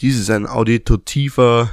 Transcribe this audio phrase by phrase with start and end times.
[0.00, 1.68] Dies ist ein auditativer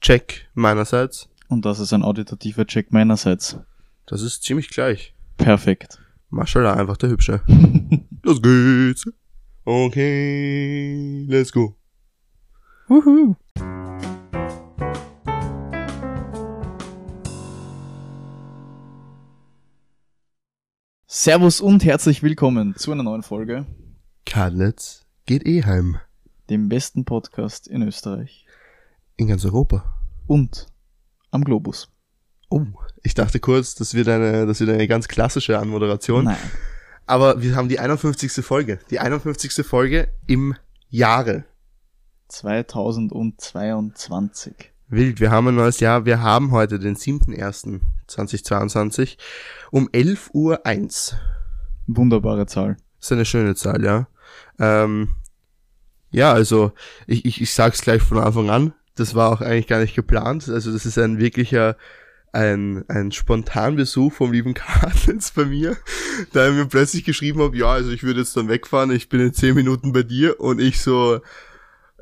[0.00, 1.28] Check meinerseits.
[1.48, 3.58] Und das ist ein auditativer Check meinerseits.
[4.06, 5.12] Das ist ziemlich gleich.
[5.38, 6.00] Perfekt.
[6.30, 7.42] Maschallah, einfach der Hübsche.
[8.22, 9.10] Los geht's.
[9.64, 11.74] Okay, let's go.
[12.86, 13.34] Wuhu.
[21.08, 23.66] Servus und herzlich willkommen zu einer neuen Folge,
[24.24, 25.96] Kadletz geht eh heim.
[26.50, 28.46] Dem besten Podcast in Österreich
[29.16, 29.94] In ganz Europa.
[30.26, 30.66] und
[31.30, 31.88] am Globus.
[32.50, 32.62] Oh,
[33.02, 36.24] ich dachte kurz, das wird eine, das wird eine ganz klassische Anmoderation.
[36.24, 36.36] Nein.
[37.06, 38.32] Aber wir haben die 51.
[38.44, 38.78] Folge.
[38.90, 39.66] Die 51.
[39.66, 40.54] Folge im
[40.88, 41.44] Jahre.
[42.28, 44.54] 2022.
[44.88, 46.04] Wild, wir haben ein neues Jahr.
[46.04, 49.16] Wir haben heute den 7.1.2022
[49.70, 50.60] um 11.01 Uhr.
[51.86, 52.76] Wunderbare Zahl.
[53.00, 54.06] ist eine schöne Zahl, ja.
[54.58, 55.14] Ähm,
[56.14, 56.72] ja, also
[57.06, 58.72] ich, ich, ich sag's gleich von Anfang an.
[58.94, 60.48] Das war auch eigentlich gar nicht geplant.
[60.48, 61.76] Also das ist ein wirklicher
[62.32, 65.76] ein, ein Spontanbesuch vom lieben Kartens bei mir,
[66.32, 69.20] da er mir plötzlich geschrieben hat, ja, also ich würde jetzt dann wegfahren, ich bin
[69.20, 71.20] in zehn Minuten bei dir und ich so,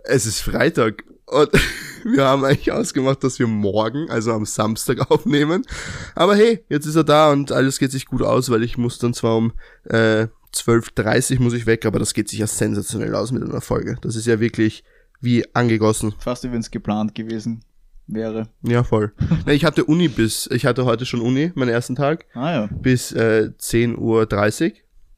[0.04, 1.50] es ist Freitag und
[2.04, 5.66] wir haben eigentlich ausgemacht, dass wir morgen, also am Samstag aufnehmen,
[6.14, 8.98] aber hey, jetzt ist er da und alles geht sich gut aus, weil ich muss
[8.98, 9.52] dann zwar um
[9.84, 13.96] äh, 12.30 muss ich weg, aber das geht sich ja sensationell aus mit einer Folge.
[14.02, 14.84] Das ist ja wirklich
[15.20, 16.14] wie angegossen.
[16.18, 17.64] Fast wie wenn es geplant gewesen
[18.06, 18.48] wäre.
[18.62, 19.12] Ja, voll.
[19.46, 22.68] Ich hatte Uni bis, ich hatte heute schon Uni, meinen ersten Tag, Ah ja.
[22.70, 24.72] bis äh, 10.30 Uhr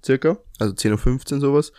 [0.04, 1.72] circa, also 10.15 Uhr sowas.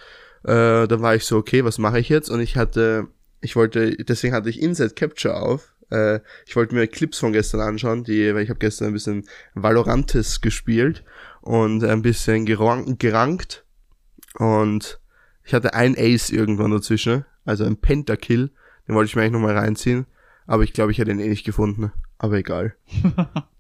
[0.44, 2.30] Äh, da war ich so, okay, was mache ich jetzt?
[2.30, 3.08] Und ich hatte,
[3.42, 5.74] ich wollte, deswegen hatte ich Inside Capture auf.
[5.92, 9.26] Äh, ich wollte mir Clips von gestern anschauen, die, weil ich habe gestern ein bisschen
[9.54, 11.04] Valorantes gespielt
[11.46, 13.66] und ein bisschen gerankt, gerankt.
[14.38, 15.00] Und
[15.44, 18.52] ich hatte ein Ace irgendwann dazwischen, also ein Pentakill,
[18.88, 20.08] den wollte ich mir eigentlich nochmal reinziehen.
[20.48, 21.92] Aber ich glaube, ich hätte ihn eh nicht gefunden.
[22.18, 22.76] Aber egal.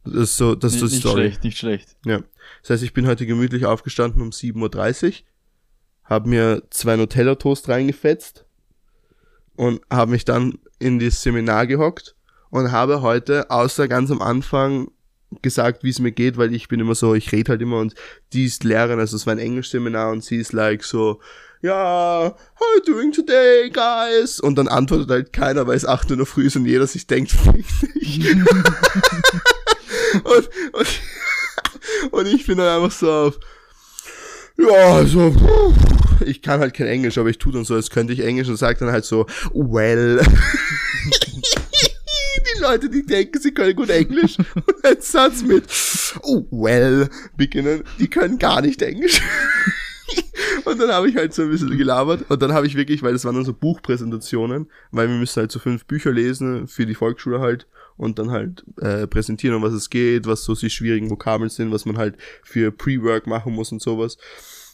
[0.07, 1.21] Das ist so, das ist nicht, die nicht Story.
[1.21, 1.97] schlecht, nicht schlecht.
[2.05, 2.21] Ja.
[2.61, 5.13] Das heißt, ich bin heute gemütlich aufgestanden um 7.30 Uhr,
[6.03, 8.45] habe mir zwei Nutella-Toast reingefetzt
[9.55, 12.15] und habe mich dann in das Seminar gehockt
[12.51, 14.91] und habe heute, außer ganz am Anfang,
[15.41, 17.95] gesagt, wie es mir geht, weil ich bin immer so, ich rede halt immer und
[18.33, 21.19] die ist Lehrerin, also es war ein Englischseminar und sie ist like so,
[21.61, 24.39] ja, how you doing today, guys?
[24.39, 27.31] Und dann antwortet halt keiner, weil es 8 Uhr Früh ist und jeder sich denkt,
[27.79, 28.35] fick dich.
[30.23, 30.87] und, und,
[32.11, 33.39] und ich bin dann einfach so auf,
[34.57, 35.35] ja, also,
[36.25, 38.55] ich kann halt kein Englisch, aber ich tu dann so, als könnte ich Englisch und
[38.57, 40.21] sag dann halt so, well.
[42.67, 45.65] Leute, die denken, sie können gut Englisch und einen Satz mit,
[46.23, 49.21] oh, well, beginnen, die können gar nicht Englisch.
[50.65, 53.13] Und dann habe ich halt so ein bisschen gelabert und dann habe ich wirklich, weil
[53.13, 56.95] das waren dann so Buchpräsentationen, weil wir müssen halt so fünf Bücher lesen für die
[56.95, 57.67] Volksschule halt
[57.97, 61.71] und dann halt äh, präsentieren, um was es geht, was so die schwierigen Vokabeln sind,
[61.71, 64.17] was man halt für Pre-Work machen muss und sowas.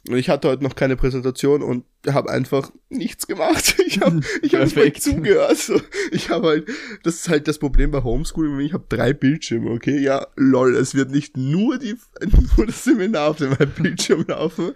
[0.07, 3.75] Und ich hatte heute noch keine Präsentation und habe einfach nichts gemacht.
[3.91, 5.57] Ich habe ich hab nicht zugehört.
[5.57, 5.81] So.
[6.11, 6.69] Ich habe halt,
[7.03, 9.99] das ist halt das Problem bei Homeschooling, ich habe drei Bildschirme, okay?
[9.99, 11.97] Ja, lol, es wird nicht nur die
[12.57, 14.71] nur das Seminar auf dem Bildschirm laufen.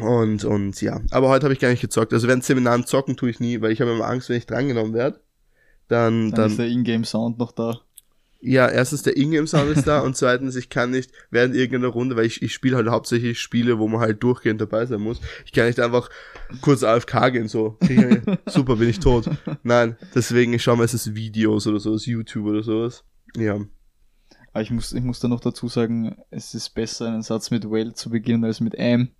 [0.00, 2.14] Und, und ja, aber heute habe ich gar nicht gezockt.
[2.14, 4.94] Also während Seminaren zocken tue ich nie, weil ich habe immer Angst, wenn ich drangenommen
[4.94, 5.20] werde.
[5.88, 7.82] Dann, Dann, dann, ist der Ingame-Sound noch da.
[8.44, 12.26] Ja, erstens der Ingame-Sound ist da und zweitens, ich kann nicht während irgendeiner Runde, weil
[12.26, 15.20] ich, ich spiele halt hauptsächlich Spiele, wo man halt durchgehend dabei sein muss.
[15.46, 16.10] Ich kann nicht einfach
[16.60, 17.78] kurz AFK gehen, so.
[18.46, 19.30] Super, bin ich tot.
[19.62, 23.04] Nein, deswegen, ich schaue meistens Videos oder so aus YouTube oder sowas.
[23.36, 23.60] Ja.
[24.52, 27.70] Aber ich muss, ich muss da noch dazu sagen, es ist besser, einen Satz mit
[27.70, 29.10] well zu beginnen als mit am.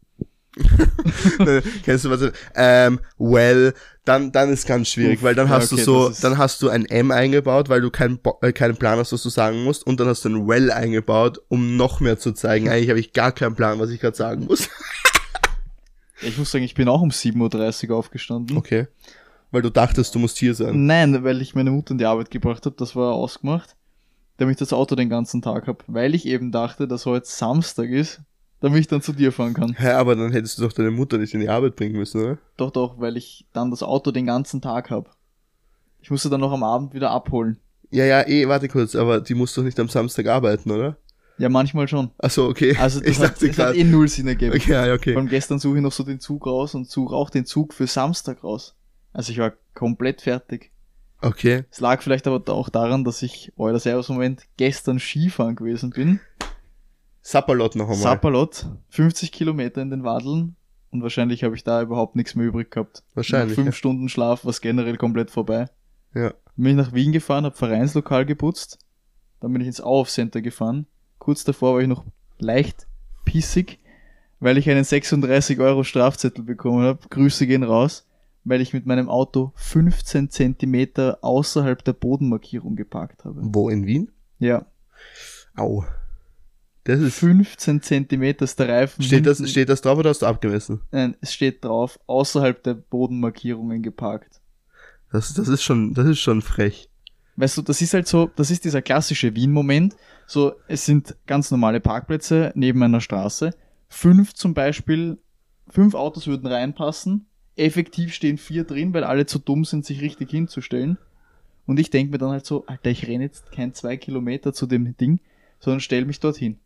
[1.84, 2.32] Kennst du was?
[2.54, 3.72] Ähm, well,
[4.04, 6.60] dann, dann ist ganz schwierig, Uff, weil dann ja, hast okay, du so, dann hast
[6.62, 9.86] du ein M eingebaut, weil du keinen, äh, keinen Plan hast, was du sagen musst,
[9.86, 12.68] und dann hast du ein well eingebaut, um noch mehr zu zeigen.
[12.68, 14.68] Eigentlich habe ich gar keinen Plan, was ich gerade sagen muss.
[16.24, 18.56] Ich muss sagen, ich bin auch um 7.30 Uhr aufgestanden.
[18.56, 18.86] Okay.
[19.50, 20.86] Weil du dachtest, du musst hier sein.
[20.86, 23.74] Nein, weil ich meine Mutter in die Arbeit gebracht habe, das war ausgemacht,
[24.36, 25.84] damit ich das Auto den ganzen Tag habe.
[25.88, 28.20] Weil ich eben dachte, dass heute Samstag ist,
[28.62, 29.74] damit ich dann zu dir fahren kann.
[29.76, 32.38] Hä, aber dann hättest du doch deine Mutter nicht in die Arbeit bringen müssen, oder?
[32.56, 35.10] Doch, doch, weil ich dann das Auto den ganzen Tag habe.
[36.00, 37.58] Ich musste dann noch am Abend wieder abholen.
[37.90, 40.96] Ja, ja, eh, warte kurz, aber die muss doch nicht am Samstag arbeiten, oder?
[41.38, 42.10] Ja, manchmal schon.
[42.18, 42.76] Ach so, okay.
[42.78, 44.54] Also das, ich hat, dachte das hat eh null Sinn ergeben.
[44.54, 45.16] Okay, ja, Vor okay.
[45.16, 47.86] allem gestern suche ich noch so den Zug raus und suche auch den Zug für
[47.86, 48.76] Samstag raus.
[49.12, 50.70] Also ich war komplett fertig.
[51.20, 51.64] Okay.
[51.70, 56.20] Es lag vielleicht aber auch daran, dass ich, euer Servus-Moment, gestern Skifahren gewesen bin.
[57.22, 57.96] Sapperlot noch einmal.
[58.02, 60.56] Sapperlot, 50 Kilometer in den Wadeln
[60.90, 63.02] und wahrscheinlich habe ich da überhaupt nichts mehr übrig gehabt.
[63.14, 63.56] Wahrscheinlich.
[63.56, 63.78] Nach fünf Ja.
[63.78, 65.66] Stunden Schlaf war generell komplett vorbei.
[66.14, 66.34] ja.
[66.54, 68.78] Bin ich nach Wien gefahren, habe Vereinslokal geputzt.
[69.40, 70.86] Dann bin ich ins Auf Center gefahren.
[71.18, 72.04] Kurz davor war ich noch
[72.38, 72.86] leicht
[73.24, 73.78] pissig,
[74.38, 76.98] weil ich einen 36 Euro Strafzettel bekommen habe.
[77.08, 78.06] Grüße gehen raus,
[78.44, 83.40] weil ich mit meinem Auto 15 Zentimeter außerhalb der Bodenmarkierung geparkt habe.
[83.42, 84.10] Wo in Wien?
[84.38, 84.66] Ja,
[85.56, 85.84] Au.
[86.84, 87.18] Das ist.
[87.18, 89.02] 15 Zentimeter ist der Reifen.
[89.02, 90.80] Steht das, steht das drauf oder hast du abgemessen?
[90.90, 94.40] Nein, es steht drauf, außerhalb der Bodenmarkierungen geparkt.
[95.12, 96.88] Das, das ist schon, das ist schon frech.
[97.36, 99.96] Weißt du, das ist halt so, das ist dieser klassische Wien-Moment.
[100.26, 103.54] So, es sind ganz normale Parkplätze neben einer Straße.
[103.88, 105.18] Fünf zum Beispiel,
[105.68, 107.26] fünf Autos würden reinpassen.
[107.56, 110.98] Effektiv stehen vier drin, weil alle zu dumm sind, sich richtig hinzustellen.
[111.66, 114.66] Und ich denke mir dann halt so, Alter, ich renne jetzt kein zwei Kilometer zu
[114.66, 115.20] dem Ding,
[115.60, 116.58] sondern stell mich dorthin.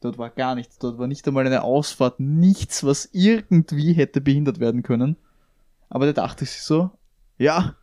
[0.00, 0.78] Dort war gar nichts.
[0.78, 5.16] Dort war nicht einmal eine Ausfahrt, nichts, was irgendwie hätte behindert werden können.
[5.90, 6.90] Aber da dachte ich so,
[7.36, 7.74] ja,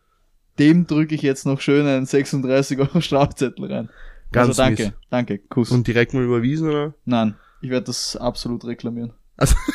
[0.58, 3.90] dem drücke ich jetzt noch schön einen 36 Euro Strafzettel rein.
[4.32, 4.92] Ganz also danke, mies.
[5.10, 5.70] danke, Kuss.
[5.70, 6.94] Und direkt mal überwiesen, oder?
[7.04, 9.12] Nein, ich werde das absolut reklamieren.
[9.36, 9.54] Also,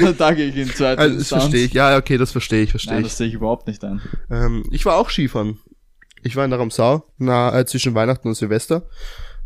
[0.00, 1.72] Da danke ich in zweiter also das verstehe ich.
[1.72, 3.04] Ja, okay, das verstehe ich, verstehe ich.
[3.04, 4.00] das sehe ich überhaupt nicht ein.
[4.30, 5.58] Ähm, ich war auch Skifahren.
[6.22, 8.86] Ich war in der Ramsau, na, äh, zwischen Weihnachten und Silvester.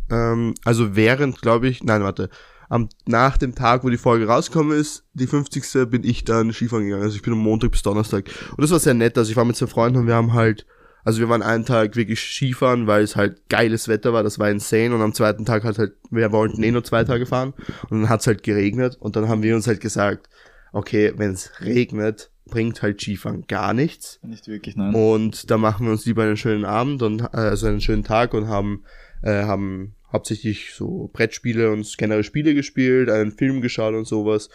[0.09, 2.29] Ähm, also während, glaube ich, nein, warte.
[2.67, 5.87] Am, nach dem Tag, wo die Folge rausgekommen ist, die 50.
[5.89, 7.03] bin ich dann Skifahren gegangen.
[7.03, 8.29] Also ich bin am Montag bis Donnerstag.
[8.51, 9.17] Und das war sehr nett.
[9.17, 10.65] Also ich war mit zwei Freunden und wir haben halt,
[11.03, 14.49] also wir waren einen Tag wirklich Skifahren, weil es halt geiles Wetter war, das war
[14.49, 14.95] insane.
[14.95, 17.53] Und am zweiten Tag hat halt, wir wollten eh nur zwei Tage fahren.
[17.89, 18.97] Und dann hat es halt geregnet.
[18.99, 20.27] Und dann haben wir uns halt gesagt,
[20.73, 24.19] okay, wenn es regnet, bringt halt Skifahren gar nichts.
[24.23, 24.93] Nicht wirklich, nein.
[24.93, 28.33] Und da machen wir uns lieber einen schönen Abend und äh, also einen schönen Tag
[28.33, 28.83] und haben
[29.25, 34.49] äh, haben hauptsächlich so Brettspiele und generell Spiele gespielt, einen Film geschaut und sowas.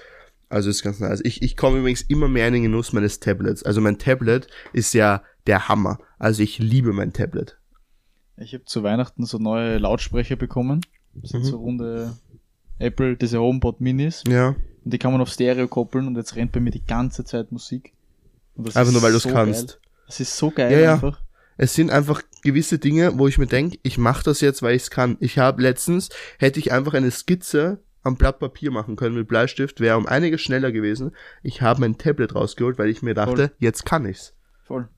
[0.48, 1.20] Also ist ganz nice.
[1.22, 3.62] Ich, ich komme übrigens immer mehr in den Genuss meines Tablets.
[3.62, 5.98] Also mein Tablet ist ja der Hammer.
[6.18, 7.58] Also ich liebe mein Tablet.
[8.36, 10.80] Ich habe zu Weihnachten so neue Lautsprecher bekommen.
[11.14, 11.44] Das sind Mhm.
[11.44, 12.16] so runde
[12.78, 14.24] Apple, diese HomePod Minis.
[14.26, 14.48] Ja.
[14.84, 17.52] Und die kann man auf Stereo koppeln und jetzt rennt bei mir die ganze Zeit
[17.52, 17.92] Musik.
[18.56, 19.68] Und das Einfach nur weil du es so kannst.
[19.68, 19.78] Geil.
[20.06, 20.92] Das ist so geil Ja, ja.
[20.94, 21.20] einfach.
[21.56, 24.82] Es sind einfach gewisse Dinge, wo ich mir denke, ich mache das jetzt, weil ich
[24.82, 25.16] es kann.
[25.20, 26.08] Ich habe letztens,
[26.38, 30.40] hätte ich einfach eine Skizze am Blatt Papier machen können mit Bleistift, wäre um einiges
[30.40, 31.14] schneller gewesen.
[31.42, 33.52] Ich habe mein Tablet rausgeholt, weil ich mir dachte, Voll.
[33.58, 34.34] jetzt kann ich's.
[34.64, 34.88] Voll.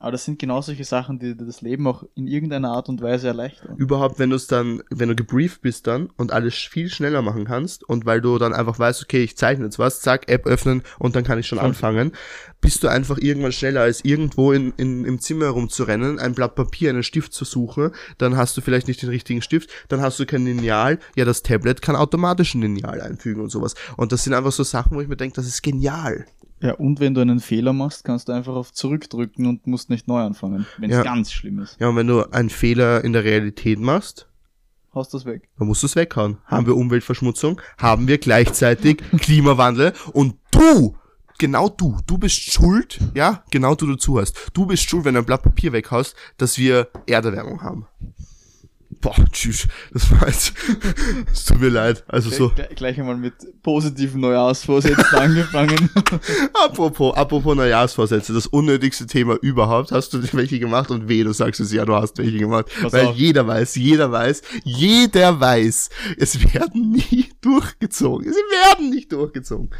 [0.00, 3.02] Aber das sind genau solche Sachen, die dir das Leben auch in irgendeiner Art und
[3.02, 3.76] Weise erleichtern.
[3.76, 7.46] Überhaupt, wenn du es dann, wenn du gebrieft bist dann und alles viel schneller machen
[7.46, 10.82] kannst und weil du dann einfach weißt, okay, ich zeichne jetzt was, zack, App öffnen
[11.00, 11.68] und dann kann ich schon Voll.
[11.68, 12.12] anfangen,
[12.60, 16.90] bist du einfach irgendwann schneller als irgendwo in, in, im Zimmer herumzurennen, ein Blatt Papier,
[16.90, 20.26] einen Stift zu suchen, dann hast du vielleicht nicht den richtigen Stift, dann hast du
[20.26, 23.74] kein Lineal, ja, das Tablet kann automatisch ein Lineal einfügen und sowas.
[23.96, 26.26] Und das sind einfach so Sachen, wo ich mir denke, das ist genial.
[26.60, 30.08] Ja, und wenn du einen Fehler machst, kannst du einfach auf zurückdrücken und musst nicht
[30.08, 31.02] neu anfangen, wenn es Ja.
[31.04, 31.76] ganz schlimm ist.
[31.80, 34.26] Ja, und wenn du einen Fehler in der Realität machst,
[34.94, 35.48] Haust das weg.
[35.58, 36.38] dann musst du es weghauen.
[36.46, 40.96] Haben wir Umweltverschmutzung, haben wir gleichzeitig Klimawandel und du,
[41.38, 44.36] genau du, du bist schuld, ja, genau du dazu hast.
[44.54, 47.86] Du bist schuld, wenn du ein Blatt Papier weghaust, dass wir Erderwärmung haben.
[49.00, 50.52] Boah, tschüss, das war jetzt,
[51.32, 52.48] es tut mir leid, also so.
[52.50, 55.88] Gleich, gleich einmal mit positiven Neujahrsvorsätzen angefangen.
[56.64, 59.92] Apropos, apropos Neujahrsvorsätze, das unnötigste Thema überhaupt.
[59.92, 62.66] Hast du welche gemacht und weh, du sagst es ja, du hast welche gemacht.
[62.82, 63.16] Pass Weil auf.
[63.16, 68.32] jeder weiß, jeder weiß, jeder weiß, es werden nie durchgezogen.
[68.32, 69.70] Sie werden nicht durchgezogen.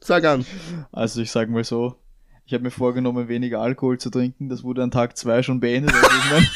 [0.00, 0.46] Sag an.
[0.90, 1.96] Also ich sag mal so,
[2.46, 4.50] ich habe mir vorgenommen, weniger Alkohol zu trinken.
[4.50, 5.94] Das wurde an Tag zwei schon beendet.
[5.94, 6.48] Also ich mein,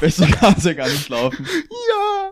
[0.00, 1.46] besser kann es ja gar nicht laufen.
[1.46, 2.30] Ja.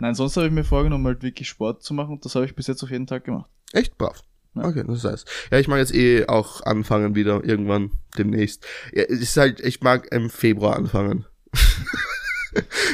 [0.00, 2.54] Nein, sonst habe ich mir vorgenommen, halt wirklich Sport zu machen und das habe ich
[2.54, 3.50] bis jetzt auf jeden Tag gemacht.
[3.72, 4.22] Echt brav.
[4.54, 4.64] Ja.
[4.64, 5.28] Okay, das heißt.
[5.50, 8.64] Ja, ich mag jetzt eh auch anfangen wieder, irgendwann demnächst.
[8.92, 11.26] Ja, es ist halt, ich mag im Februar anfangen.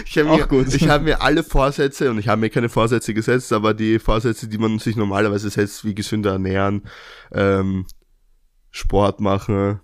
[0.06, 3.52] ich habe mir, ich habe mir alle Vorsätze, und ich habe mir keine Vorsätze gesetzt,
[3.52, 6.82] aber die Vorsätze, die man sich normalerweise setzt, wie gesünder ernähren,
[7.32, 7.86] ähm,
[8.70, 9.80] Sport machen,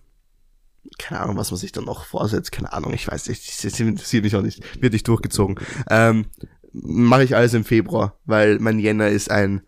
[0.99, 4.25] keine Ahnung, was man sich dann noch vorsetzt, keine Ahnung, ich weiß nicht, das interessiert
[4.25, 5.57] mich auch nicht, wird nicht durchgezogen.
[5.89, 6.27] Ähm,
[6.73, 9.63] mache ich alles im Februar, weil mein Jänner ist ein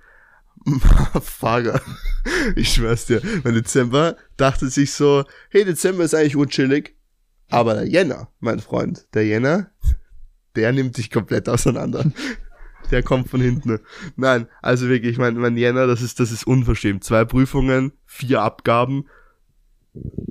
[1.22, 1.80] Fager.
[2.54, 3.20] Ich schwör's dir.
[3.44, 6.96] Mein Dezember dachte sich so, hey, Dezember ist eigentlich unchillig.
[7.50, 9.70] Aber der Jänner, mein Freund, der Jänner,
[10.56, 12.04] der nimmt sich komplett auseinander.
[12.90, 13.80] Der kommt von hinten.
[14.16, 17.04] Nein, also wirklich, mein, mein Jänner, das ist, das ist unverschämt.
[17.04, 19.06] Zwei Prüfungen, vier Abgaben,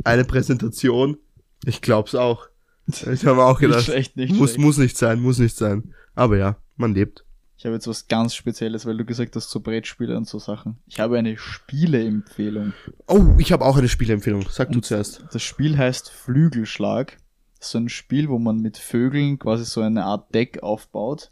[0.03, 1.17] eine Präsentation.
[1.65, 2.47] Ich glaub's auch.
[2.87, 4.59] Ich habe auch Nicht gedacht, schlecht, nicht muss, schlecht.
[4.59, 5.93] muss nicht sein, muss nicht sein.
[6.15, 7.23] Aber ja, man lebt.
[7.57, 10.79] Ich habe jetzt was ganz Spezielles, weil du gesagt hast, so Brettspiele und so Sachen.
[10.87, 12.73] Ich habe eine Spieleempfehlung.
[13.07, 14.47] Oh, ich habe auch eine Spieleempfehlung.
[14.49, 15.23] Sag du Und zuerst.
[15.31, 17.17] Das Spiel heißt Flügelschlag.
[17.59, 21.31] Das ist so ein Spiel, wo man mit Vögeln quasi so eine Art Deck aufbaut.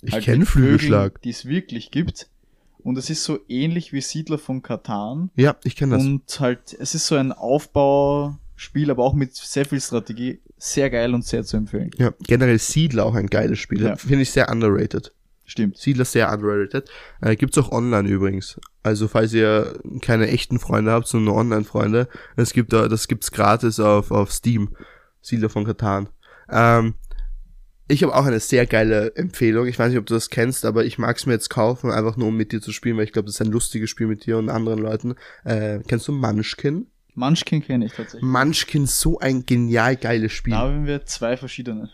[0.00, 1.20] Ich Halt kenne Flügelschlag.
[1.22, 2.28] Die es wirklich gibt.
[2.84, 5.30] Und es ist so ähnlich wie Siedler von Katan.
[5.36, 6.04] Ja, ich kenne das.
[6.04, 10.40] Und halt, es ist so ein Aufbauspiel, aber auch mit sehr viel Strategie.
[10.58, 11.90] Sehr geil und sehr zu empfehlen.
[11.98, 13.82] Ja, generell Siedler auch ein geiles Spiel.
[13.82, 13.96] Ja.
[13.96, 15.12] Finde ich sehr underrated.
[15.46, 15.78] Stimmt.
[15.78, 16.88] Siedler sehr underrated.
[17.20, 18.60] Äh, gibt's auch online übrigens.
[18.82, 23.30] Also falls ihr keine echten Freunde habt, sondern nur Online-Freunde, es gibt da, das gibt's
[23.30, 24.76] gratis auf, auf Steam.
[25.22, 26.08] Siedler von Katan.
[26.50, 26.94] Ähm,
[27.86, 29.66] ich habe auch eine sehr geile Empfehlung.
[29.66, 32.28] Ich weiß nicht, ob du das kennst, aber ich mag's mir jetzt kaufen, einfach nur
[32.28, 34.38] um mit dir zu spielen, weil ich glaube, das ist ein lustiges Spiel mit dir
[34.38, 35.14] und anderen Leuten.
[35.44, 36.86] Äh, kennst du Munchkin?
[37.14, 38.22] Munchkin kenne ich tatsächlich.
[38.22, 40.52] Munchkin, so ein genial geiles Spiel.
[40.52, 41.90] Da haben wir zwei verschiedene.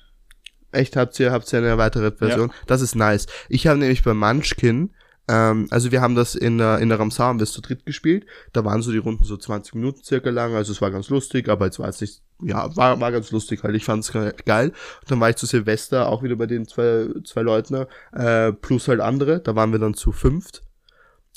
[0.72, 2.52] Echt, habt ihr, habt ihr eine weitere Version?
[2.66, 3.26] Das ist nice.
[3.48, 4.90] Ich habe nämlich bei Munchkin,
[5.30, 7.86] ähm, also wir haben das in der, in der Ramsar, haben wir es zu dritt
[7.86, 8.26] gespielt.
[8.52, 11.48] Da waren so die Runden so 20 Minuten circa lang, also es war ganz lustig,
[11.48, 13.76] aber jetzt war es nicht, ja, war, war ganz lustig halt.
[13.76, 14.12] Ich fand es
[14.44, 14.70] geil.
[14.70, 18.88] Und dann war ich zu Silvester auch wieder bei den zwei, zwei Leuten, äh, plus
[18.88, 19.40] halt andere.
[19.40, 20.62] Da waren wir dann zu fünft.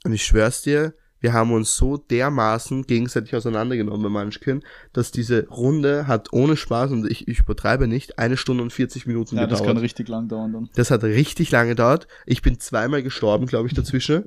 [0.03, 4.62] Und ich schwör's dir, wir haben uns so dermaßen gegenseitig auseinandergenommen bei Munchkin,
[4.92, 9.08] dass diese Runde hat ohne Spaß, und ich, ich übertreibe nicht, eine Stunde und 40
[9.08, 9.62] Minuten Ja, gedauert.
[9.62, 10.70] das kann richtig lang dauern dann.
[10.75, 12.08] Das hat richtig lange gedauert.
[12.25, 14.25] Ich bin zweimal gestorben, glaube ich, dazwischen.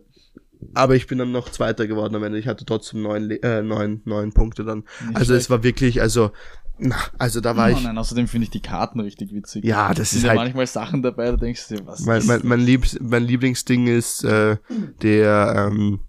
[0.73, 2.39] Aber ich bin dann noch Zweiter geworden am Ende.
[2.39, 4.79] Ich hatte trotzdem neun, äh, neun, neun Punkte dann.
[5.07, 5.51] Nicht also es schlecht.
[5.51, 6.31] war wirklich, also,
[6.79, 7.83] na, also da war Oh ich.
[7.85, 9.65] nein, außerdem finde ich die Karten richtig witzig.
[9.67, 10.39] Ja, das Es sind ist ja halt.
[10.41, 12.49] manchmal Sachen dabei, da denkst du dir, was Mein, ist mein, das?
[12.49, 14.57] mein, Liebs, mein Lieblingsding ist äh,
[15.03, 16.01] der ähm,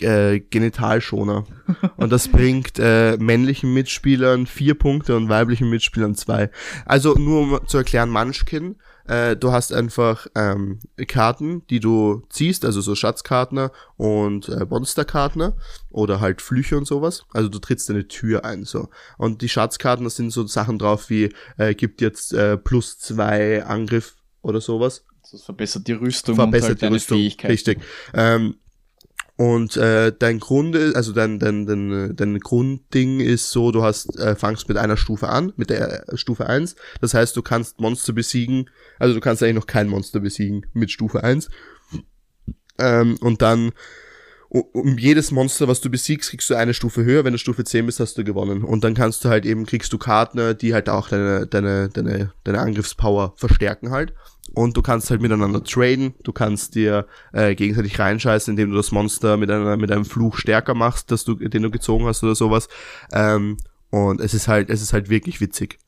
[0.00, 1.44] äh, Genitalschoner.
[1.96, 6.50] Und das bringt äh, männlichen Mitspielern vier Punkte und weiblichen Mitspielern zwei.
[6.86, 8.76] Also nur um zu erklären, Munchkin,
[9.08, 15.54] äh, du hast einfach ähm, Karten, die du ziehst, also so Schatzkarten und äh, Monsterkarten
[15.90, 17.24] oder halt Flüche und sowas.
[17.32, 18.88] Also du trittst eine Tür ein so.
[19.16, 23.64] Und die Schatzkarten, das sind so Sachen drauf wie äh, gibt jetzt äh, plus zwei
[23.64, 27.18] Angriff oder sowas Das verbessert die Rüstung verbessert und halt die deine Rüstung.
[27.18, 27.50] Fähigkeit.
[27.50, 27.80] Richtig.
[28.12, 28.56] Ähm,
[29.38, 34.34] und äh, dein Grund also dein, dein, dein, dein Grundding ist so, du hast, äh,
[34.34, 36.74] fangst mit einer Stufe an, mit der äh, Stufe 1.
[37.00, 38.68] Das heißt, du kannst Monster besiegen,
[38.98, 41.50] also du kannst eigentlich noch kein Monster besiegen mit Stufe 1.
[42.80, 43.70] Ähm, und dann
[44.50, 47.24] um jedes Monster, was du besiegst, kriegst du eine Stufe höher.
[47.24, 48.64] Wenn du Stufe 10 bist, hast du gewonnen.
[48.64, 52.32] Und dann kannst du halt eben, kriegst du Karten, die halt auch deine, deine, deine,
[52.44, 54.14] deine Angriffspower verstärken halt.
[54.54, 56.14] Und du kannst halt miteinander traden.
[56.22, 60.38] Du kannst dir äh, gegenseitig reinscheißen, indem du das Monster mit, einer, mit einem Fluch
[60.38, 62.68] stärker machst, dass du, den du gezogen hast oder sowas.
[63.12, 63.58] Ähm,
[63.90, 65.78] und es ist halt, es ist halt wirklich witzig.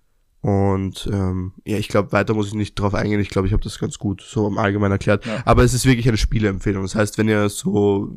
[0.42, 3.20] Und ähm, ja, ich glaube, weiter muss ich nicht drauf eingehen.
[3.20, 5.24] Ich glaube, ich habe das ganz gut so im Allgemeinen erklärt.
[5.26, 5.42] Ja.
[5.44, 6.82] Aber es ist wirklich eine Spieleempfehlung.
[6.82, 8.10] Das heißt, wenn ihr so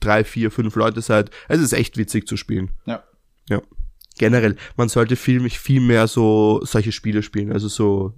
[0.00, 2.70] drei, vier, fünf Leute seid, es ist echt witzig zu spielen.
[2.86, 3.02] Ja.
[3.48, 3.62] Ja.
[4.18, 7.52] Generell, man sollte viel, viel mehr so solche Spiele spielen.
[7.52, 8.14] Also so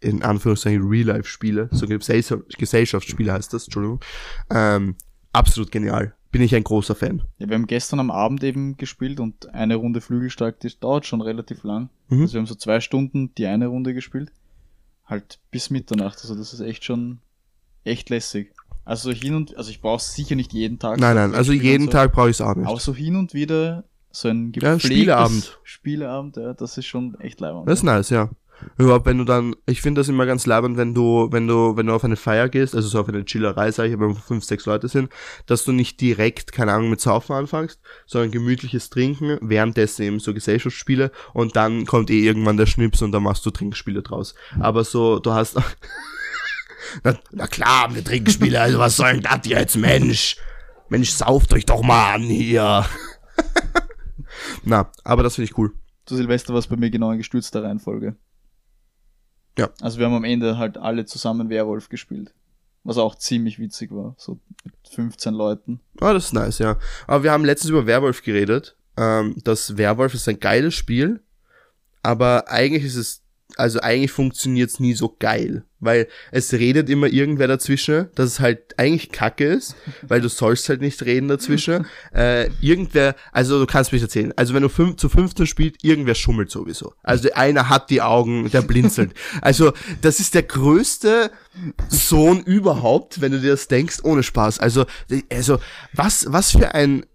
[0.00, 4.00] in Anführungszeichen Real-Life-Spiele, so Gesellschaft- Gesellschaftsspiele heißt das, Entschuldigung.
[4.50, 4.96] Ähm,
[5.32, 6.14] absolut genial.
[6.32, 7.22] Bin ich ein großer Fan.
[7.38, 11.22] Ja, wir haben gestern am Abend eben gespielt und eine Runde Flügelstark, die dauert schon
[11.22, 11.88] relativ lang.
[12.08, 12.22] Mhm.
[12.22, 14.32] Also wir haben so zwei Stunden die eine Runde gespielt.
[15.06, 16.18] Halt bis Mitternacht.
[16.20, 17.20] Also das ist echt schon
[17.84, 18.52] echt lässig.
[18.86, 20.98] Also so hin und, also ich brauche sicher nicht jeden Tag.
[20.98, 21.90] Nein, so nein, also jeden so.
[21.90, 22.68] Tag brauche ich es auch nicht.
[22.68, 25.58] Aber so hin und wieder so ein Ja, gepflegtes Spieleabend.
[25.64, 27.68] Spieleabend, ja, das ist schon echt leibend.
[27.68, 28.30] Das ist nice, ja.
[28.78, 31.86] Überhaupt, wenn du dann, ich finde das immer ganz leibend, wenn du, wenn du, wenn
[31.86, 34.64] du auf eine Feier gehst, also so auf eine Chillerei, sag ich, wenn fünf, sechs
[34.64, 35.10] Leute sind,
[35.44, 40.32] dass du nicht direkt, keine Ahnung, mit Saufen anfängst, sondern gemütliches Trinken, währenddessen eben so
[40.32, 44.34] Gesellschaftsspiele und dann kommt eh irgendwann der Schnips und dann machst du Trinkspiele draus.
[44.58, 45.56] Aber so, du hast,
[47.04, 50.36] na, na klar, wir Trinkspiele, also was soll denn das jetzt, Mensch?
[50.88, 52.86] Mensch, sauft euch doch mal an hier.
[54.64, 55.72] na, aber das finde ich cool.
[56.04, 58.16] Zu Silvester war es bei mir genau in gestürzter Reihenfolge.
[59.58, 59.70] Ja.
[59.80, 62.34] Also wir haben am Ende halt alle zusammen Werwolf gespielt.
[62.84, 64.14] Was auch ziemlich witzig war.
[64.16, 65.80] So mit 15 Leuten.
[66.00, 66.78] Oh, das ist nice, ja.
[67.08, 68.76] Aber wir haben letztens über Werwolf geredet.
[68.96, 71.20] Ähm, das Werwolf ist ein geiles Spiel,
[72.02, 73.22] aber eigentlich ist es,
[73.54, 78.40] also eigentlich funktioniert es nie so geil, weil es redet immer irgendwer dazwischen, dass es
[78.40, 81.86] halt eigentlich kacke ist, weil du sollst halt nicht reden dazwischen.
[82.14, 86.14] äh, irgendwer, also du kannst mich erzählen, also wenn du fünf, zu 15 spielst, irgendwer
[86.14, 86.94] schummelt sowieso.
[87.02, 89.14] Also einer hat die Augen, der blinzelt.
[89.42, 91.30] Also das ist der größte
[91.88, 94.58] Sohn überhaupt, wenn du dir das denkst, ohne Spaß.
[94.58, 94.86] Also,
[95.30, 95.58] also
[95.92, 97.06] was, was für ein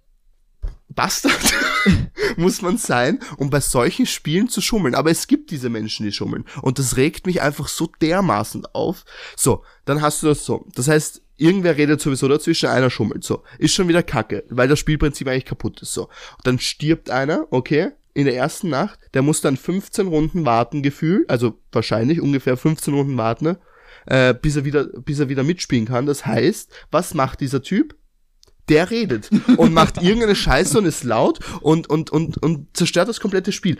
[0.90, 1.54] Bastard.
[2.38, 4.96] muss man sein, um bei solchen Spielen zu schummeln.
[4.96, 6.46] Aber es gibt diese Menschen, die schummeln.
[6.62, 9.06] Und das regt mich einfach so dermaßen auf.
[9.36, 10.66] So, dann hast du das so.
[10.76, 13.24] Das heißt, irgendwer redet sowieso dazwischen, einer schummelt.
[13.24, 15.94] So, ist schon wieder kacke, weil das Spielprinzip eigentlich kaputt ist.
[15.94, 20.46] So, und dann stirbt einer, okay, in der ersten Nacht, der muss dann 15 Runden
[20.46, 23.60] warten, Gefühl, also wahrscheinlich ungefähr 15 Runden warten, ne?
[24.06, 26.06] äh, bis er wieder, bis er wieder mitspielen kann.
[26.06, 27.96] Das heißt, was macht dieser Typ?
[28.72, 33.20] Der redet und macht irgendeine Scheiße und ist laut und, und, und, und zerstört das
[33.20, 33.78] komplette Spiel.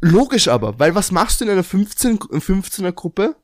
[0.00, 3.36] Logisch aber, weil was machst du in einer 15, 15er Gruppe?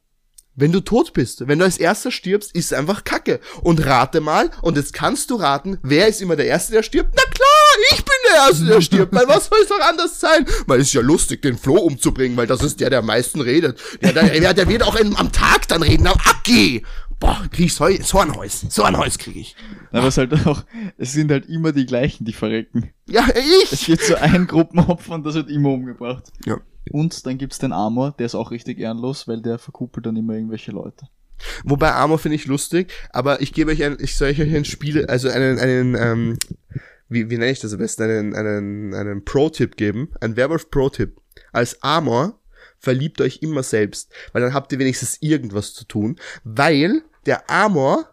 [0.55, 3.41] Wenn du tot bist, wenn du als erster stirbst, ist einfach Kacke.
[3.63, 7.15] Und rate mal, und jetzt kannst du raten, wer ist immer der Erste, der stirbt?
[7.15, 7.52] Na klar,
[7.93, 9.15] ich bin der Erste, der stirbt.
[9.15, 10.47] Weil was soll es doch anders sein?
[10.67, 13.41] Weil es ist ja lustig, den Flo umzubringen, weil das ist der, der am meisten
[13.41, 13.79] redet.
[14.03, 16.05] Der, der, der, der wird auch in, am Tag dann reden.
[16.05, 16.83] Na, abgeh!
[17.21, 18.67] Boah, krieg ich so, so ein Häus.
[18.69, 19.55] So ein Häus krieg ich.
[19.93, 20.65] Aber es halt auch,
[20.99, 22.91] es sind halt immer die gleichen, die verrecken.
[23.09, 23.89] Ja, Es ich!
[23.89, 26.25] wird so ein Gruppenopfer und das wird immer umgebracht.
[26.45, 26.59] Ja.
[26.91, 30.35] Und dann gibt's den Amor, der ist auch richtig ehrenlos, weil der verkuppelt dann immer
[30.35, 31.07] irgendwelche Leute.
[31.65, 35.07] Wobei Armor finde ich lustig, aber ich gebe euch ein, ich soll euch ein Spiel,
[35.07, 36.39] also einen, einen, ähm,
[37.13, 41.21] wie, wie nenne ich das am besten, einen, einen, einen Pro-Tipp geben, ein Werwolf Pro-Tipp.
[41.53, 42.39] Als Armor
[42.79, 48.09] verliebt euch immer selbst, weil dann habt ihr wenigstens irgendwas zu tun, weil der Armor,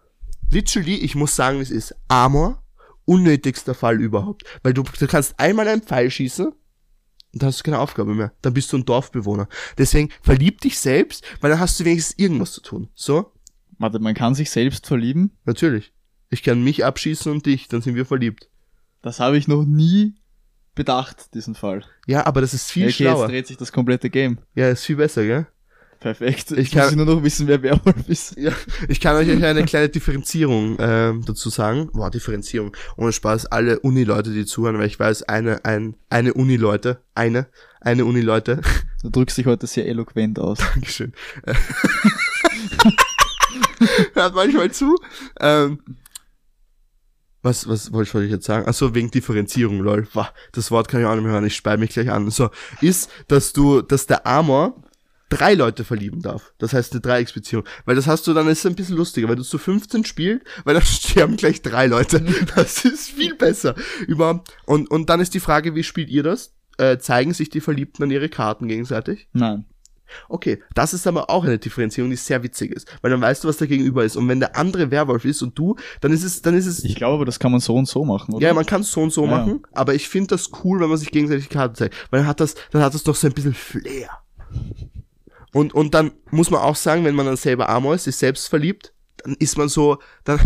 [0.51, 2.63] literally, ich muss sagen, es ist, Armor,
[3.06, 6.53] unnötigster Fall überhaupt, weil du, du kannst einmal einen Pfeil schießen,
[7.32, 8.34] und dann hast du keine Aufgabe mehr.
[8.41, 9.48] Dann bist du ein Dorfbewohner.
[9.77, 12.89] Deswegen verlieb dich selbst, weil dann hast du wenigstens irgendwas zu tun.
[12.96, 13.32] So?
[13.77, 15.38] Warte, man kann sich selbst verlieben?
[15.46, 15.94] Natürlich.
[16.32, 18.49] Ich kann mich abschießen und dich, dann sind wir verliebt.
[19.01, 20.15] Das habe ich noch nie
[20.75, 21.84] bedacht, diesen Fall.
[22.08, 23.27] Ja, aber das ist viel okay, jetzt schlauer.
[23.27, 24.39] dreht sich das komplette Game.
[24.56, 25.48] Ja, ist viel besser, gell?
[26.00, 26.51] Perfekt.
[26.51, 28.38] Ich Ich kann- nur noch wissen, wer Werwolf ist.
[28.38, 28.53] Ja,
[28.88, 31.89] ich kann euch eine kleine Differenzierung ähm, dazu sagen.
[31.91, 32.74] Boah, Differenzierung.
[32.96, 37.48] Ohne Spaß, alle Uni-Leute, die zuhören, weil ich weiß, eine, ein, eine Uni-Leute, eine,
[37.82, 38.62] eine Uni-Leute.
[39.03, 40.60] Du drückst dich heute sehr eloquent aus.
[40.60, 41.12] Dankeschön.
[44.13, 44.96] Hört manchmal zu.
[45.39, 45.79] Ähm,
[47.41, 48.67] was, was wollte ich, ich jetzt sagen?
[48.67, 50.08] Achso, wegen Differenzierung, lol.
[50.51, 52.29] Das Wort kann ich auch nicht mehr hören, ich speibe mich gleich an.
[52.31, 52.50] So,
[52.81, 54.84] ist, dass du, dass der Armor
[55.29, 56.53] drei Leute verlieben darf.
[56.57, 57.64] Das heißt eine Dreiecksbeziehung.
[57.85, 60.46] Weil das hast du, dann ist es ein bisschen lustiger, weil du zu 15 spielst,
[60.66, 62.22] weil dann sterben gleich drei Leute.
[62.55, 63.75] Das ist viel besser.
[64.07, 66.53] Über, und, und dann ist die Frage, wie spielt ihr das?
[66.77, 69.27] Äh, zeigen sich die Verliebten an ihre Karten gegenseitig?
[69.33, 69.66] Nein.
[70.27, 73.48] Okay, das ist aber auch eine Differenzierung, die sehr witzig ist, weil dann weißt du,
[73.48, 74.15] was da gegenüber ist.
[74.15, 76.95] Und wenn der andere Werwolf ist und du, dann ist es, dann ist es, Ich
[76.95, 78.45] glaube aber, das kann man so und so machen, oder?
[78.48, 79.31] ja, man kann es so und so Ja.
[79.37, 82.27] machen, aber ich finde das cool, wenn man sich gegenseitig die Karten zeigt, weil dann
[82.27, 84.09] hat das, dann hat das doch so ein bisschen Flair.
[85.53, 88.48] Und, und dann muss man auch sagen, wenn man dann selber Amor ist, sich selbst
[88.48, 90.39] verliebt, dann ist man so, dann,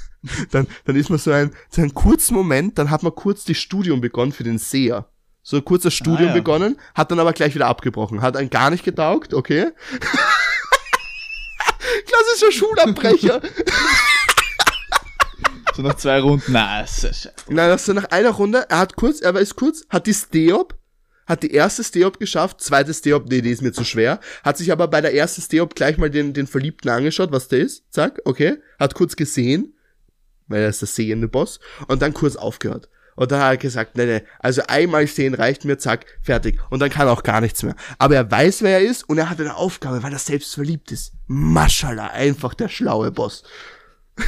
[0.50, 3.56] dann, dann ist man so ein, so einen kurzen Moment, dann hat man kurz das
[3.56, 5.08] Studium begonnen für den Seher.
[5.48, 6.34] So ein kurzes Studium ja.
[6.34, 8.20] begonnen, hat dann aber gleich wieder abgebrochen.
[8.20, 9.70] Hat einen gar nicht getaugt, okay?
[12.06, 13.40] Klassischer Schulabbrecher.
[15.74, 16.52] So nach zwei Runden.
[16.52, 17.32] Na, ist ja scheiße.
[17.50, 20.76] Nein, das ist nach einer Runde, er hat kurz, er weiß kurz, hat die Steop,
[21.24, 24.72] hat die erste Steop geschafft, zweite Steop, nee, die ist mir zu schwer, hat sich
[24.72, 28.20] aber bei der ersten Steop gleich mal den, den Verliebten angeschaut, was der ist, zack,
[28.24, 29.72] okay, hat kurz gesehen,
[30.48, 32.88] weil er ist der sehende Boss, und dann kurz aufgehört.
[33.18, 36.60] Und dann hat er gesagt, nee, nee, also einmal sehen reicht mir, zack, fertig.
[36.70, 37.74] Und dann kann er auch gar nichts mehr.
[37.98, 40.92] Aber er weiß, wer er ist und er hat eine Aufgabe, weil er selbst verliebt
[40.92, 41.14] ist.
[41.26, 43.42] Maschallah, einfach der schlaue Boss.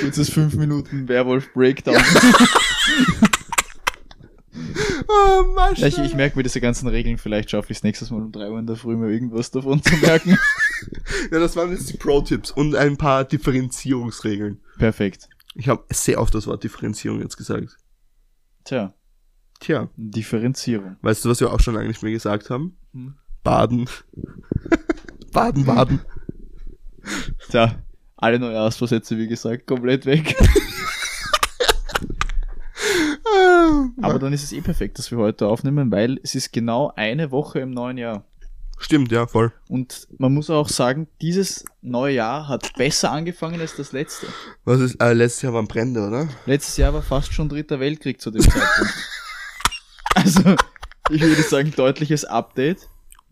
[0.00, 1.96] Kurzes 5 Minuten Werwolf-Breakdown.
[5.08, 5.86] Oh, Ja, Maschallah.
[5.86, 8.48] ich, ich merke mir diese ganzen Regeln, vielleicht schaffe ich es nächstes Mal um 3
[8.50, 10.38] Uhr in der Früh mir irgendwas davon zu merken.
[11.30, 14.60] Ja, das waren jetzt die Pro-Tipps und ein paar Differenzierungsregeln.
[14.78, 15.28] Perfekt.
[15.56, 17.76] Ich habe sehr oft das Wort Differenzierung jetzt gesagt.
[18.64, 18.94] Tja,
[19.58, 20.96] Tja, Differenzierung.
[21.00, 22.76] weißt du, was wir auch schon eigentlich mehr gesagt haben?
[22.92, 23.14] Hm.
[23.42, 23.88] Baden.
[25.32, 26.00] baden, baden.
[27.50, 27.76] Tja,
[28.16, 30.36] alle Neujahrsvorsätze, wie gesagt, komplett weg.
[34.02, 37.30] Aber dann ist es eh perfekt, dass wir heute aufnehmen, weil es ist genau eine
[37.30, 38.24] Woche im neuen Jahr.
[38.78, 39.52] Stimmt, ja, voll.
[39.68, 44.26] Und man muss auch sagen, dieses neue Jahr hat besser angefangen als das letzte.
[44.64, 46.28] Was ist, äh, letztes Jahr waren Brände, oder?
[46.44, 48.92] Letztes Jahr war fast schon dritter Weltkrieg zu dem Zeitpunkt.
[50.14, 50.40] also,
[51.10, 52.88] ich würde sagen, deutliches Update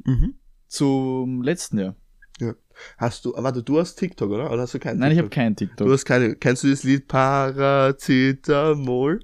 [0.07, 0.35] Mhm.
[0.67, 1.95] zum letzten Jahr.
[2.41, 2.55] Ja.
[2.99, 4.51] Hast du, warte, du hast TikTok, oder?
[4.51, 5.43] Oder hast du keinen Nein, ich habe TikTok?
[5.45, 5.91] kein Du TikTok.
[5.91, 9.21] hast keine, kennst du das Lied Paracetamol?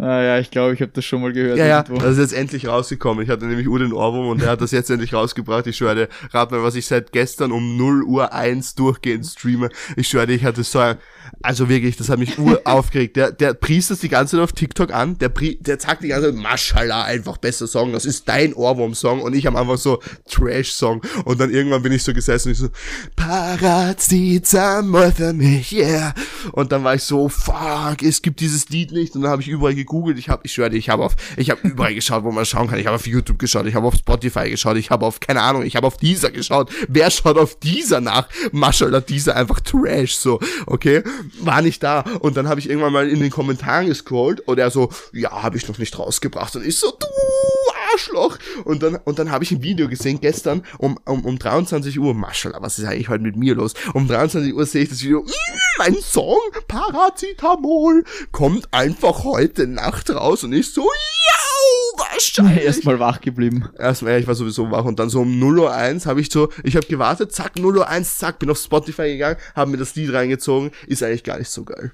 [0.00, 1.58] Ah ja, ich glaube, ich habe das schon mal gehört.
[1.58, 2.00] Ja, ja, irgendwo.
[2.00, 3.22] das ist jetzt endlich rausgekommen.
[3.22, 5.66] Ich hatte nämlich Uhr den Ohrwurm und er hat das jetzt endlich rausgebracht.
[5.66, 9.68] Ich schwöre, dir, rat mal, was ich seit gestern um 0 Uhr 1 durchgehend streame.
[9.96, 10.96] Ich schwöre, dir, ich hatte so ein,
[11.42, 13.16] also wirklich, das hat mich ur aufgeregt.
[13.16, 16.08] Der, der priest das die ganze Zeit auf TikTok an, der, pri der sagt die
[16.08, 20.00] ganze Zeit, Maschallah, einfach besser Song, das ist dein Ohrwurm-Song und ich am Anfang so
[20.30, 22.68] Trash-Song und dann irgendwann bin ich so gesessen und ich so,
[23.16, 26.14] Paracetamol für mich, yeah.
[26.52, 29.48] Und dann war ich so, fuck, es gibt dieses Lied nicht und dann habe ich
[29.48, 32.46] überall gegoogelt, ich habe, ich schwöre ich habe auf, ich habe überall geschaut, wo man
[32.46, 35.18] schauen kann, ich habe auf YouTube geschaut, ich habe auf Spotify geschaut, ich habe auf,
[35.18, 38.28] keine Ahnung, ich habe auf dieser geschaut, wer schaut auf dieser nach?
[38.52, 41.02] Maschallah, dieser einfach Trash, so, okay,
[41.40, 42.00] war nicht da.
[42.20, 45.56] Und dann habe ich irgendwann mal in den Kommentaren gescrollt und er so, ja, habe
[45.56, 46.54] ich noch nicht rausgebracht.
[46.56, 47.06] Und ich so, du
[47.92, 51.98] Arschloch und dann, und dann habe ich ein Video gesehen, gestern um, um, um 23
[51.98, 53.74] Uhr, Maschallah, was ist eigentlich heute mit mir los?
[53.94, 55.30] Um 23 Uhr sehe ich das Video, mm,
[55.78, 62.64] mein Song, Paracetamol, kommt einfach heute Nacht raus und ich so, ja, wahrscheinlich.
[62.64, 63.68] Erstmal wach geblieben.
[63.78, 66.50] Erstmal, ja, ich war sowieso wach und dann so um 0.01 Uhr habe ich so,
[66.64, 70.12] ich habe gewartet, zack, 0.01 Uhr, zack, bin auf Spotify gegangen, habe mir das Lied
[70.12, 71.92] reingezogen, ist eigentlich gar nicht so geil.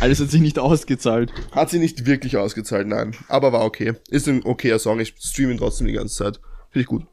[0.00, 1.30] Alles hat sich nicht ausgezahlt.
[1.52, 3.94] Hat sie nicht wirklich ausgezahlt, nein, aber war okay.
[4.08, 6.40] Ist ein okayer Song, ich streame ihn trotzdem die ganze Zeit.
[6.70, 7.06] Finde ich gut.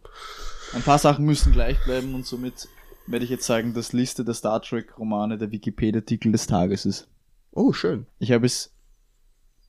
[0.73, 2.69] Ein paar Sachen müssen gleich bleiben und somit
[3.05, 7.07] werde ich jetzt sagen, dass Liste der Star Trek Romane der Wikipedia-Artikel des Tages ist.
[7.51, 8.05] Oh, schön.
[8.19, 8.73] Ich habe es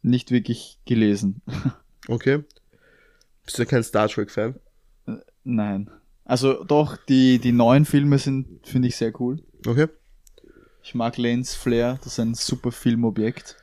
[0.02, 1.42] nicht wirklich gelesen.
[2.10, 2.42] Okay.
[3.44, 4.54] Bist du kein Star Trek-Fan?
[5.44, 5.90] Nein.
[6.24, 9.42] Also doch, die, die neuen Filme sind, finde ich, sehr cool.
[9.66, 9.88] Okay.
[10.88, 13.56] Ich mag Lens Flare, das ist ein super Filmobjekt.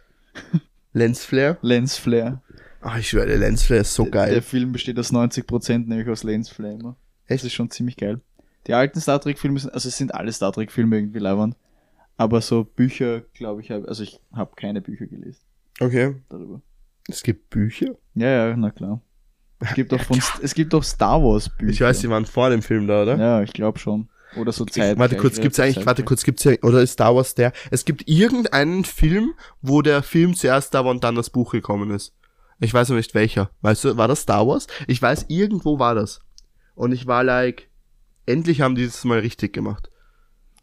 [0.94, 1.58] Lensflare?
[1.64, 2.40] Lens Flare.
[2.82, 4.42] Ach, ich schwöre, der Lensflare ist so Der geil.
[4.44, 6.96] Film besteht aus 90% nämlich aus Lens Flare immer.
[7.28, 7.46] Das Echt?
[7.46, 8.22] ist schon ziemlich geil.
[8.68, 11.56] Die alten Star Trek Filme sind, also es sind alle Star Trek Filme irgendwie leibend.
[12.16, 15.40] Aber so Bücher, glaube ich, habe, also ich habe keine Bücher gelesen
[15.80, 16.18] Okay.
[16.30, 16.62] darüber.
[17.10, 17.96] Es gibt Bücher?
[18.14, 19.02] Ja, ja, na klar.
[19.62, 21.72] Es gibt auch von, es gibt auch Star Wars Bücher.
[21.72, 23.18] Ich weiß, die waren vor dem Film da, oder?
[23.18, 24.10] Ja, ich glaube schon.
[24.36, 24.98] Oder so Zeit.
[24.98, 27.54] warte kurz, gibt's eigentlich, warte kurz, gibt's ja, oder ist Star Wars der?
[27.72, 31.92] Es gibt irgendeinen Film, wo der Film zuerst da war und dann das Buch gekommen
[31.92, 32.14] ist.
[32.60, 33.52] Ich weiß noch nicht welcher.
[33.62, 34.68] Weißt du, war das Star Wars?
[34.88, 36.22] Ich weiß, irgendwo war das.
[36.74, 37.70] Und ich war like,
[38.26, 39.90] endlich haben die das mal richtig gemacht.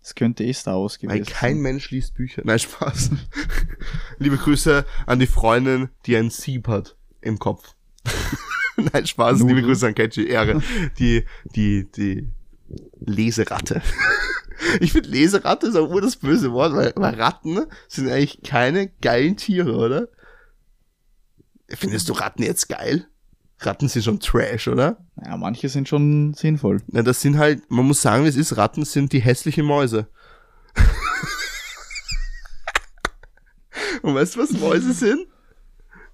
[0.03, 2.43] Es könnte eh Star Wars gewesen Weil kein Mensch liest Bücher.
[2.45, 3.11] Nein, Spaß.
[4.19, 7.77] Liebe Grüße an die Freundin, die ein Sieb hat im Kopf.
[8.77, 9.39] Nein, Spaß.
[9.39, 9.55] Nudel.
[9.55, 10.61] Liebe Grüße an Catchy Ehre.
[10.99, 12.29] Die, die, die
[13.01, 13.83] Leseratte.
[14.79, 18.91] Ich finde Leseratte ist auch nur das böse Wort, weil, weil Ratten sind eigentlich keine
[19.01, 20.07] geilen Tiere, oder?
[21.69, 23.09] Findest du Ratten jetzt geil?
[23.59, 25.05] Ratten sind schon Trash, oder?
[25.25, 26.81] Ja, manche sind schon sinnvoll.
[26.93, 30.07] Ja, das sind halt, man muss sagen, wie es ist, Ratten sind die hässlichen Mäuse.
[34.03, 35.27] Und weißt du, was Mäuse sind?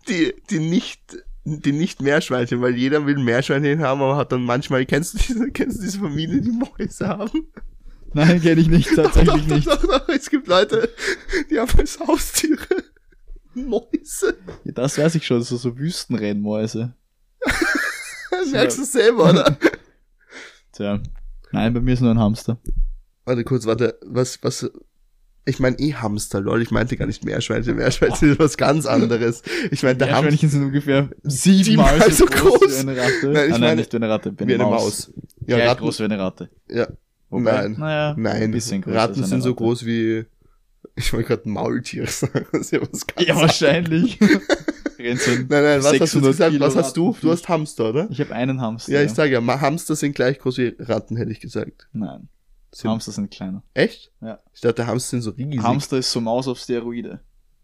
[0.08, 1.18] Die, die nicht,
[1.60, 5.50] die nicht Meerschweinchen, weil jeder will Meerschweinchen haben, aber hat dann manchmal, kennst du diese,
[5.50, 7.48] kennst du diese Familie, die Mäuse haben?
[8.14, 9.66] Nein, kenne ich nicht, tatsächlich doch, nicht.
[9.66, 10.90] Doch, doch, doch, es gibt Leute,
[11.50, 12.84] die haben als Haustiere
[13.54, 14.36] Mäuse.
[14.64, 16.94] Ja, das weiß ich schon, so, so Wüstenrennmäuse.
[18.30, 19.58] Das merkst du selber, oder?
[20.72, 21.00] Tja.
[21.50, 22.58] Nein, bei mir ist nur ein Hamster.
[23.24, 24.70] Warte kurz, warte, was, was,
[25.48, 29.42] ich meine eh Hamster, lol, ich meinte gar nicht Meerschweinchen, Meerschweinchen ist was ganz anderes.
[29.70, 32.76] Ich meinte Hamster Meerschweinchen sind ungefähr siebenmal so so groß, groß.
[32.76, 33.28] wie eine Ratte.
[33.28, 34.82] Nein, ich ah, nein, meine- nicht wie eine Ratte, wie eine, Maus.
[34.82, 35.12] Maus.
[35.46, 36.50] Ja, Gleich Ratten, groß wie eine Ratte.
[36.68, 36.88] ja,
[37.30, 38.54] Wobei, nein, naja, nein,
[38.86, 39.54] Ratten sind so Ratte.
[39.58, 40.24] groß wie,
[40.96, 42.80] ich wollte gerade Maultiere sagen, ja
[43.24, 44.18] Ja, wahrscheinlich.
[44.98, 46.50] So Nein, nein, was hast du 600 gesagt?
[46.50, 47.16] Kilo Was hast du?
[47.20, 48.08] Du hast Hamster, oder?
[48.10, 48.90] Ich habe einen Hamster.
[48.90, 51.86] Ja, ich sage ja, Hamster sind gleich groß wie Ratten, hätte ich gesagt.
[51.92, 52.28] Nein,
[52.70, 53.62] Sind, Hamster sind kleiner.
[53.74, 54.12] Echt?
[54.20, 54.40] Ja.
[54.54, 55.62] Ich dachte, Hamster sind so riesig.
[55.62, 57.20] Hamster ist so Maus auf Steroide.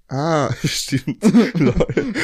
[0.08, 1.22] Ah, stimmt.
[1.54, 2.14] Lol.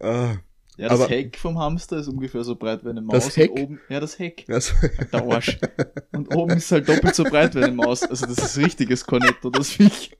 [0.00, 0.36] Ah,
[0.76, 3.24] Ja, das Aber- Heck vom Hamster ist ungefähr so breit wie eine Maus.
[3.24, 3.50] Das Heck?
[3.52, 4.44] Oben, ja, das Heck.
[4.48, 4.74] also,
[5.12, 5.58] Der Arsch.
[6.12, 8.02] Und oben ist halt doppelt so breit wie eine Maus.
[8.02, 10.16] Also das ist richtiges Cornetto, das Viech.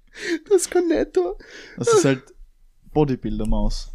[0.49, 1.39] das Cornetto.
[1.77, 2.23] Das ist halt
[2.93, 3.93] Bodybuilder-Maus.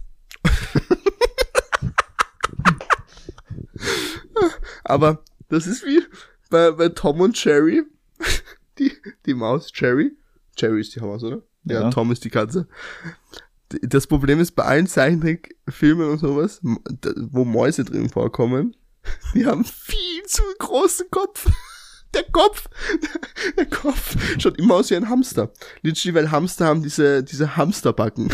[4.84, 6.02] Aber das ist wie
[6.52, 7.84] bei, bei Tom und Jerry.
[8.78, 8.92] Die,
[9.26, 10.12] die Maus, Jerry.
[10.58, 11.42] Jerry ist die Maus, oder?
[11.66, 11.90] Ja, Ja.
[11.90, 12.68] Tom ist die Katze.
[13.82, 18.76] Das Problem ist bei allen Zeichentrickfilmen und sowas, wo Mäuse drin vorkommen,
[19.36, 21.50] die haben viel zu großen Kopf.
[22.14, 22.68] Der Kopf,
[23.58, 25.50] der Kopf schaut immer aus wie ein Hamster.
[25.82, 28.30] Literally, weil Hamster haben diese, diese Hamsterbacken.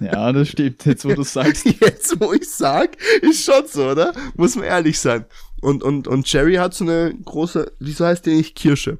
[0.00, 0.86] Ja, das stimmt.
[0.86, 1.66] Jetzt, wo du sagst.
[1.66, 4.14] Jetzt, wo ich sag, ist schon so, oder?
[4.36, 5.26] Muss man ehrlich sein.
[5.64, 8.98] Und, und, und Jerry hat so eine große, wieso heißt der nicht Kirsche?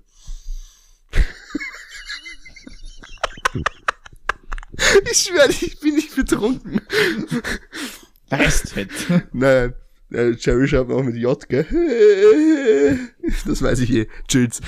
[5.11, 6.81] Ich schwöre, ich bin nicht betrunken.
[8.29, 8.91] Restfett.
[9.33, 9.75] Nein,
[10.15, 11.67] Jerry schreibt auch mit J, gell?
[13.47, 14.09] Das weiß ich eh.
[14.29, 14.61] Chills.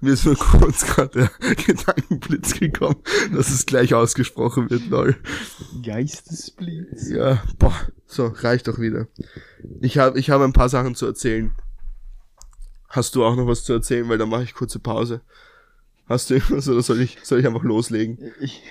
[0.00, 2.96] Mir ist nur kurz gerade der Gedankenblitz gekommen,
[3.34, 5.16] dass es gleich ausgesprochen wird, lol.
[5.84, 7.10] Geistesblitz.
[7.10, 7.74] Ja, boah,
[8.06, 9.08] so, reicht doch wieder.
[9.80, 11.52] Ich habe ich hab ein paar Sachen zu erzählen.
[12.88, 15.20] Hast du auch noch was zu erzählen, weil dann mache ich kurze Pause.
[16.08, 18.32] Hast du irgendwas oder soll ich, soll ich einfach loslegen?
[18.40, 18.62] Ich.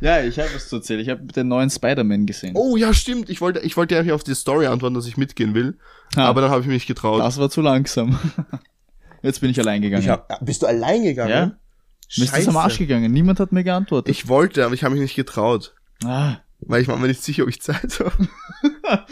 [0.00, 1.00] Ja, ich habe was zu erzählen.
[1.00, 2.52] Ich habe den neuen Spider-Man gesehen.
[2.56, 3.28] Oh ja, stimmt.
[3.30, 5.78] Ich wollte, ich wollte eigentlich auf die Story antworten, dass ich mitgehen will.
[6.16, 6.26] Ah.
[6.26, 7.20] Aber dann habe ich mich getraut.
[7.20, 8.18] Das war zu langsam.
[9.22, 10.02] Jetzt bin ich allein gegangen.
[10.02, 11.30] Ich hab, bist du allein gegangen?
[11.30, 11.46] Ja.
[12.16, 13.12] Mir ist das am Arsch gegangen.
[13.12, 14.10] Niemand hat mir geantwortet.
[14.10, 15.74] Ich wollte, aber ich habe mich nicht getraut.
[16.04, 18.28] ah, Weil ich war mir nicht sicher, ob ich Zeit habe.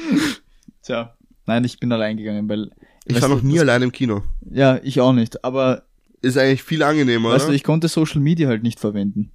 [0.83, 1.15] tja.
[1.47, 2.71] Nein, ich bin allein gegangen, weil.
[3.05, 4.23] Ich war du, noch nie allein im Kino.
[4.51, 5.45] Ja, ich auch nicht.
[5.45, 5.85] Aber,
[6.21, 7.57] Ist eigentlich viel angenehmer, weißt du, oder?
[7.57, 9.31] ich konnte Social Media halt nicht verwenden.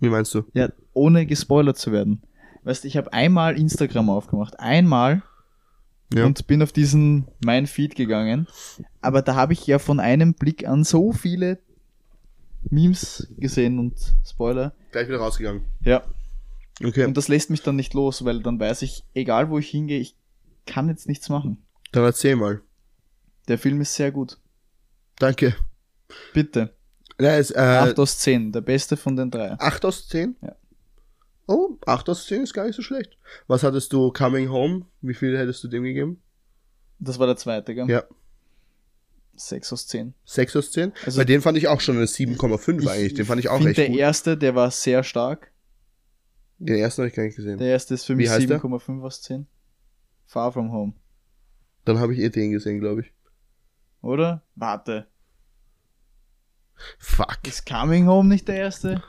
[0.00, 0.44] Wie meinst du?
[0.52, 2.22] Ja, ohne gespoilert zu werden.
[2.64, 4.58] Weißt du, ich habe einmal Instagram aufgemacht.
[4.60, 5.22] Einmal.
[6.14, 6.24] Ja.
[6.24, 8.46] Und bin auf diesen mein Feed gegangen.
[9.00, 11.58] Aber da habe ich ja von einem Blick an so viele
[12.70, 14.74] Memes gesehen und Spoiler.
[14.92, 15.62] Gleich wieder rausgegangen.
[15.82, 16.02] Ja.
[16.84, 19.68] Okay, Und das lässt mich dann nicht los, weil dann weiß ich, egal wo ich
[19.70, 20.16] hingehe, ich
[20.66, 21.64] kann jetzt nichts machen.
[21.92, 22.60] dann erzähl mal.
[23.48, 24.38] Der Film ist sehr gut.
[25.18, 25.56] Danke.
[26.34, 26.75] Bitte.
[27.20, 29.52] Ja, ist, äh, 8 aus 10, der beste von den drei.
[29.58, 30.36] 8 aus 10?
[30.42, 30.54] Ja.
[31.46, 33.16] Oh, 8 aus 10 ist gar nicht so schlecht.
[33.46, 34.86] Was hattest du Coming Home?
[35.00, 36.20] Wie viel hättest du dem gegeben?
[36.98, 37.88] Das war der zweite, gell?
[37.88, 38.04] Ja.
[39.34, 40.14] 6 aus 10.
[40.24, 40.92] 6 aus 10?
[41.04, 43.14] Also- Bei den fand ich auch schon eine 7,5 eigentlich.
[43.14, 43.98] Den fand ich auch find, echt der gut.
[43.98, 45.52] erste, der war sehr stark.
[46.58, 47.58] Den ersten habe ich gar nicht gesehen.
[47.58, 48.60] Der erste ist für mich heißt der?
[48.60, 49.46] 7,5 aus 10.
[50.26, 50.94] Far From Home.
[51.84, 53.12] Dann habe ich eh den gesehen, glaube ich.
[54.00, 54.42] Oder?
[54.54, 55.06] Warte.
[56.98, 57.38] Fuck.
[57.46, 59.02] Ist Coming Home nicht der erste?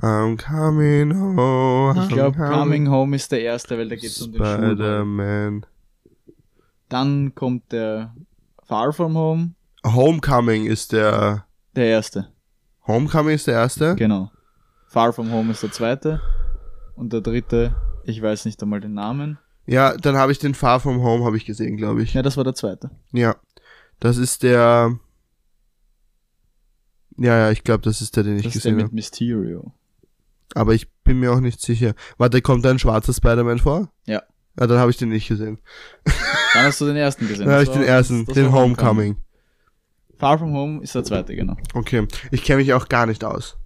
[0.00, 2.02] I'm coming home.
[2.02, 4.72] Ich glaube, Coming Home ist der erste, weil da geht es um den Schulball.
[4.72, 5.66] Spider-Man.
[6.88, 8.14] Dann kommt der
[8.64, 9.54] Far From Home,
[9.84, 11.46] Homecoming ist der.
[11.76, 12.32] der erste.
[12.86, 13.94] Homecoming ist der erste?
[13.96, 14.30] Genau.
[14.88, 16.20] Far From Home ist der zweite.
[16.96, 19.38] Und der dritte, ich weiß nicht einmal den Namen.
[19.66, 22.14] Ja, dann habe ich den Far From Home habe ich gesehen, glaube ich.
[22.14, 22.90] Ja, das war der zweite.
[23.12, 23.36] Ja.
[24.00, 24.98] Das ist der.
[27.20, 28.94] Ja, ja, ich glaube, das ist der, den ich Das ist der gesehen mit habe.
[28.94, 29.72] Mysterio.
[30.54, 31.94] Aber ich bin mir auch nicht sicher.
[32.18, 33.92] Warte, kommt da ein schwarzer Spider-Man vor?
[34.06, 34.22] Ja.
[34.58, 35.58] Ja, dann habe ich den nicht gesehen.
[36.54, 37.44] Dann hast du den ersten gesehen.
[37.46, 39.16] Dann habe ich den ersten, das den war Homecoming.
[40.18, 41.56] Far From Home ist der zweite, genau.
[41.74, 42.08] Okay.
[42.32, 43.56] Ich kenne mich auch gar nicht aus.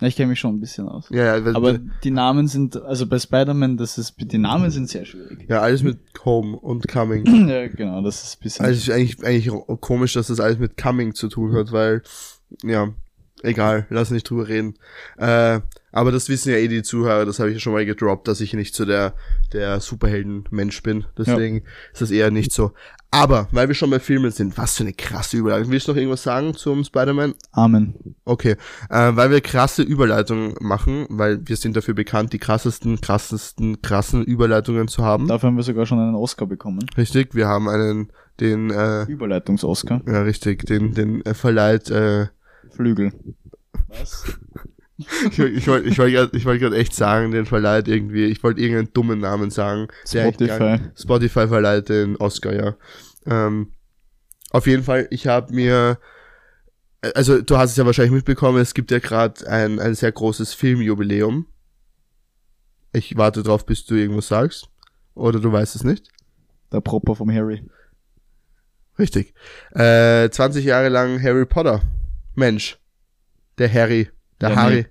[0.00, 1.08] Ich kenne mich schon ein bisschen aus.
[1.10, 5.04] Ja, ja, Aber die Namen sind, also bei Spider-Man, das ist, die Namen sind sehr
[5.06, 5.46] schwierig.
[5.48, 7.24] ja, alles mit Home und Coming.
[7.48, 8.64] Ja, genau, das ist ein bisschen.
[8.66, 12.02] Also ist eigentlich, eigentlich komisch, dass das alles mit Coming zu tun hat, weil,
[12.62, 12.92] ja,
[13.42, 14.74] egal, lass nicht drüber reden.
[15.16, 18.28] Äh, aber das wissen ja eh die Zuhörer, das habe ich ja schon mal gedroppt,
[18.28, 19.14] dass ich nicht so der,
[19.52, 21.06] der Superhelden-Mensch bin.
[21.16, 22.72] Deswegen ist das eher nicht so.
[23.10, 25.70] Aber, weil wir schon bei Filmen sind, was für eine krasse Überleitung.
[25.70, 27.34] Willst du noch irgendwas sagen zum Spider-Man?
[27.52, 27.94] Amen.
[28.26, 28.56] Okay,
[28.90, 34.24] äh, weil wir krasse Überleitungen machen, weil wir sind dafür bekannt, die krassesten, krassesten, krassen
[34.24, 35.26] Überleitungen zu haben.
[35.26, 36.84] Dafür haben wir sogar schon einen Oscar bekommen.
[36.98, 40.02] Richtig, wir haben einen, den, äh, Überleitungs-Oscar.
[40.06, 42.26] ja richtig, den, den äh, verleiht, äh,
[42.78, 43.12] Flügel.
[43.88, 44.24] Was?
[44.96, 48.60] ich, ich wollte ich wollt ich wollt grad echt sagen, den verleiht irgendwie, ich wollte
[48.60, 49.88] irgendeinen dummen Namen sagen.
[50.06, 50.46] Spotify.
[50.58, 52.76] gar- Spotify verleiht den Oscar, ja.
[53.26, 53.72] Ähm,
[54.50, 55.98] auf jeden Fall, ich habe mir,
[57.14, 60.54] also du hast es ja wahrscheinlich mitbekommen, es gibt ja gerade ein, ein sehr großes
[60.54, 61.46] Filmjubiläum.
[62.92, 64.68] Ich warte drauf, bis du irgendwas sagst.
[65.14, 66.08] Oder du weißt es nicht.
[66.72, 67.68] Der Proper vom Harry.
[68.98, 69.34] Richtig.
[69.72, 71.82] Äh, 20 Jahre lang Harry Potter.
[72.38, 72.78] Mensch.
[73.58, 74.08] Der Harry.
[74.40, 74.74] Der Ja, Harry.
[74.76, 74.86] nee.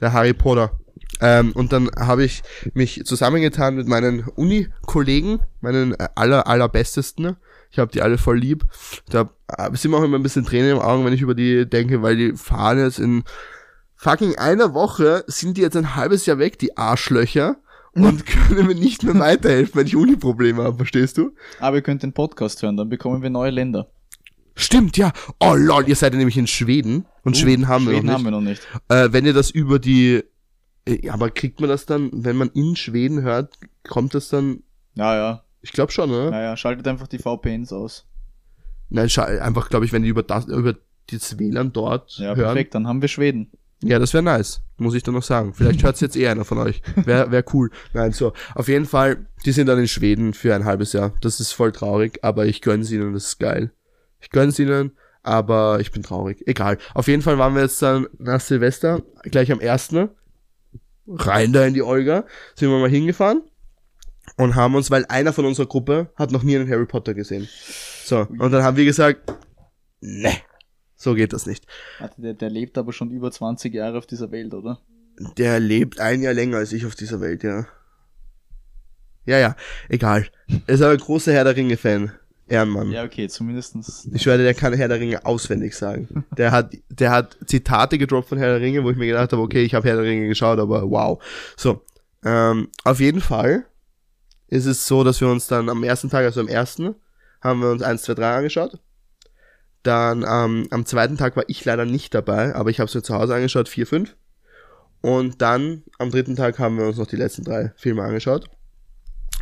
[0.00, 0.78] Der Harry Potter.
[1.20, 2.42] Ähm, und dann habe ich
[2.74, 7.36] mich zusammengetan mit meinen Uni-Kollegen, meinen äh, aller, allerbestesten.
[7.70, 8.64] Ich habe die alle voll lieb.
[9.08, 11.68] Da äh, sind mir auch immer ein bisschen Tränen im Augen, wenn ich über die
[11.68, 13.24] denke, weil die fahren jetzt in
[13.96, 17.56] fucking einer Woche, sind die jetzt ein halbes Jahr weg, die Arschlöcher,
[17.94, 21.30] und können mir nicht mehr weiterhelfen, wenn ich Uni-Probleme habe, verstehst du?
[21.60, 23.88] Aber ihr könnt den Podcast hören, dann bekommen wir neue Länder.
[24.56, 25.12] Stimmt, ja.
[25.40, 27.06] Oh lol, ihr seid ja nämlich in Schweden.
[27.22, 28.26] Und Schweden haben wir Schweden noch haben nicht.
[28.26, 28.62] wir noch nicht.
[28.88, 30.22] Äh, wenn ihr das über die...
[30.86, 34.62] Äh, aber kriegt man das dann, wenn man in Schweden hört, kommt das dann...
[34.94, 35.44] Ja, ja.
[35.62, 36.30] Ich glaube schon, oder?
[36.30, 38.06] Naja, schaltet einfach die VPNs aus.
[38.90, 39.08] Nein,
[39.40, 40.74] einfach, glaube ich, wenn die über das, über
[41.10, 42.36] das WLAN dort Ja, hören.
[42.36, 43.50] perfekt, dann haben wir Schweden.
[43.82, 45.52] Ja, das wäre nice, muss ich dann noch sagen.
[45.52, 46.80] Vielleicht hört's jetzt eh einer von euch.
[46.96, 47.70] Wäre wär cool.
[47.92, 48.32] Nein, so.
[48.54, 51.12] Auf jeden Fall, die sind dann in Schweden für ein halbes Jahr.
[51.22, 53.72] Das ist voll traurig, aber ich gönn's ihnen, das ist geil.
[54.24, 56.42] Ich gönn's ihnen, Aber ich bin traurig.
[56.46, 56.78] Egal.
[56.94, 59.94] Auf jeden Fall waren wir jetzt dann nach Silvester, gleich am 1.
[61.06, 63.42] Rein da in die Olga, sind wir mal hingefahren
[64.36, 67.48] und haben uns, weil einer von unserer Gruppe hat noch nie einen Harry Potter gesehen.
[68.04, 69.32] So, und dann haben wir gesagt,
[70.00, 70.32] ne,
[70.96, 71.66] so geht das nicht.
[71.98, 74.80] Warte, der, der lebt aber schon über 20 Jahre auf dieser Welt, oder?
[75.36, 77.66] Der lebt ein Jahr länger als ich auf dieser Welt, ja.
[79.26, 79.56] Ja, ja,
[79.88, 80.26] egal.
[80.66, 82.12] Er ist aber ein großer Herr der Ringe-Fan.
[82.46, 82.90] Ehrenmann.
[82.90, 84.08] Ja, okay, zumindestens.
[84.12, 86.24] Ich schwöre, der kann Herr der Ringe auswendig sagen.
[86.36, 89.40] Der hat, der hat Zitate gedroppt von Herr der Ringe, wo ich mir gedacht habe,
[89.40, 91.22] okay, ich habe Herr der Ringe geschaut, aber wow.
[91.56, 91.82] So,
[92.24, 93.66] ähm, auf jeden Fall
[94.48, 96.94] ist es so, dass wir uns dann am ersten Tag, also am ersten,
[97.40, 98.80] haben wir uns 1, 2, 3 angeschaut.
[99.82, 103.02] Dann ähm, am zweiten Tag war ich leider nicht dabei, aber ich habe es mir
[103.02, 104.16] zu Hause angeschaut, 4, 5.
[105.02, 108.48] Und dann am dritten Tag haben wir uns noch die letzten drei Filme angeschaut.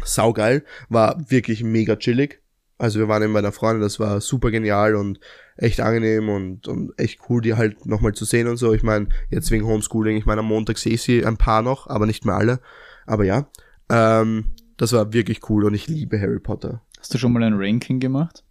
[0.04, 2.41] Saugeil, war wirklich mega chillig.
[2.82, 5.20] Also wir waren eben bei einer Freundin, das war super genial und
[5.56, 8.74] echt angenehm und, und echt cool, die halt nochmal zu sehen und so.
[8.74, 11.86] Ich meine, jetzt wegen Homeschooling, ich meine, am Montag sehe ich sie ein paar noch,
[11.86, 12.58] aber nicht mehr alle.
[13.06, 13.46] Aber ja,
[13.88, 14.46] ähm,
[14.78, 16.82] das war wirklich cool und ich liebe Harry Potter.
[16.98, 18.42] Hast du schon mal ein Ranking gemacht?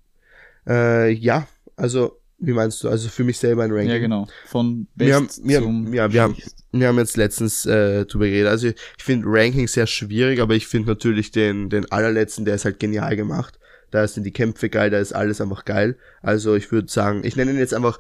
[0.65, 2.87] Äh, ja, also, wie meinst du?
[2.87, 3.89] Also für mich selber ein Ranking.
[3.89, 4.27] Ja, genau.
[4.45, 6.37] Von best Wir haben, wir zum haben, ja, wir haben,
[6.71, 8.47] wir haben jetzt letztens äh, drüber geredet.
[8.47, 12.63] Also ich finde Ranking sehr schwierig, aber ich finde natürlich den, den allerletzten, der ist
[12.63, 13.59] halt genial gemacht.
[13.91, 15.97] Da sind die Kämpfe geil, da ist alles einfach geil.
[16.21, 17.99] Also ich würde sagen, ich nenne ihn jetzt einfach,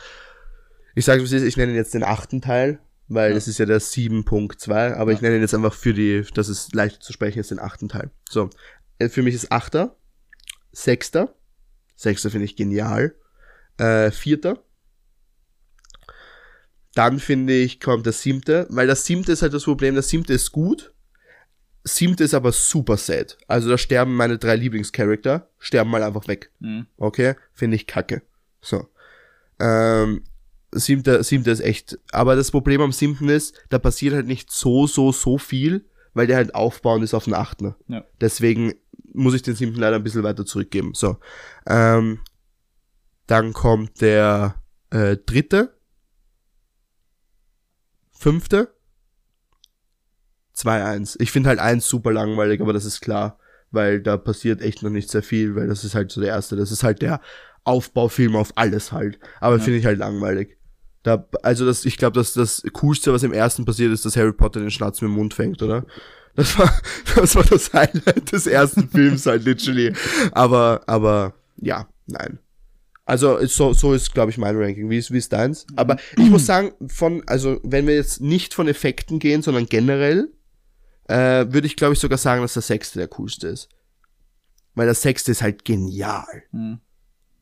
[0.95, 3.35] ich sage es ist, ich nenne ihn jetzt den achten Teil, weil Ja.
[3.35, 5.17] das ist ja der 7.2, aber Ja.
[5.17, 7.89] ich nenne ihn jetzt einfach für die, dass es leicht zu sprechen ist, den achten
[7.89, 8.09] Teil.
[8.29, 8.49] So,
[8.99, 9.95] äh, für mich ist achter,
[10.71, 11.35] sechster,
[11.95, 13.13] sechster finde ich genial,
[13.77, 14.63] äh, vierter,
[16.93, 20.33] dann finde ich, kommt das siebte, weil das siebte ist halt das Problem, das siebte
[20.33, 20.93] ist gut,
[21.83, 23.37] siebte ist aber super sad.
[23.47, 26.51] Also da sterben meine drei Lieblingscharakter, sterben mal einfach weg.
[26.59, 26.87] Mhm.
[26.97, 27.35] Okay?
[27.53, 28.21] Finde ich kacke.
[28.61, 28.87] So.
[29.59, 30.23] Ähm,
[30.71, 34.87] siebter, siebter ist echt, aber das Problem am siebten ist, da passiert halt nicht so,
[34.87, 37.75] so, so viel, weil der halt aufbauend ist auf den achten.
[37.87, 38.03] Ja.
[38.19, 38.73] Deswegen
[39.13, 40.93] muss ich den siebten leider ein bisschen weiter zurückgeben.
[40.93, 41.17] So.
[41.67, 42.19] Ähm,
[43.27, 44.55] dann kommt der
[44.89, 45.73] äh, dritte,
[48.11, 48.73] fünfte,
[50.65, 51.15] 2-1.
[51.19, 53.37] Ich finde halt eins super langweilig, aber das ist klar,
[53.71, 56.55] weil da passiert echt noch nicht sehr viel, weil das ist halt so der erste.
[56.55, 57.21] Das ist halt der
[57.63, 59.19] Aufbaufilm auf alles halt.
[59.39, 59.63] Aber Ja.
[59.63, 60.57] finde ich halt langweilig.
[61.03, 64.33] Da, also das, ich glaube, dass das Coolste, was im ersten passiert ist, dass Harry
[64.33, 65.85] Potter den Schnatz mit dem Mund fängt, oder?
[66.35, 66.71] Das war,
[67.15, 69.93] das war das Highlight des ersten Films halt literally.
[70.31, 72.39] Aber, aber, ja, nein.
[73.05, 74.89] Also so, so ist, glaube ich, mein Ranking.
[74.89, 75.65] Wie ist, wie ist deins?
[75.75, 80.29] Aber ich muss sagen, von, also wenn wir jetzt nicht von Effekten gehen, sondern generell,
[81.07, 83.69] äh, würde ich, glaube ich, sogar sagen, dass der sechste der coolste ist.
[84.75, 86.43] Weil der sechste ist halt genial.
[86.51, 86.79] Mhm.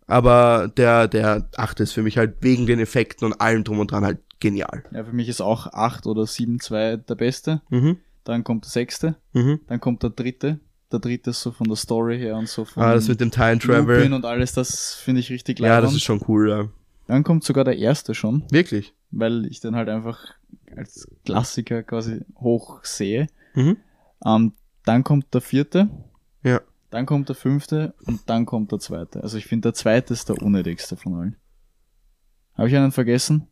[0.08, 3.92] Aber der, der achte ist für mich halt wegen den Effekten und allem drum und
[3.92, 4.84] dran halt genial.
[4.92, 7.62] Ja, für mich ist auch 8 oder 7, 2 der beste.
[7.70, 7.98] Mhm.
[8.24, 9.16] Dann kommt der sechste.
[9.34, 9.60] Mhm.
[9.68, 10.60] Dann kommt der dritte.
[10.92, 13.30] Der dritte ist so von der Story her und so von Ah, das mit dem
[13.30, 14.14] Time Lupin Travel.
[14.14, 16.68] und alles, das finde ich richtig Ja, das ist schon cool, ja.
[17.06, 18.96] Dann kommt sogar der erste schon, Wirklich.
[19.12, 20.20] weil ich den halt einfach
[20.76, 23.28] als Klassiker quasi hoch sehe.
[23.60, 23.78] Mhm.
[24.26, 24.54] Ähm,
[24.86, 25.90] dann kommt der vierte,
[26.44, 26.62] Ja.
[26.90, 29.22] dann kommt der fünfte und dann kommt der zweite.
[29.22, 31.36] Also ich finde, der zweite ist der unnötigste von allen.
[32.56, 33.48] Habe ich einen vergessen?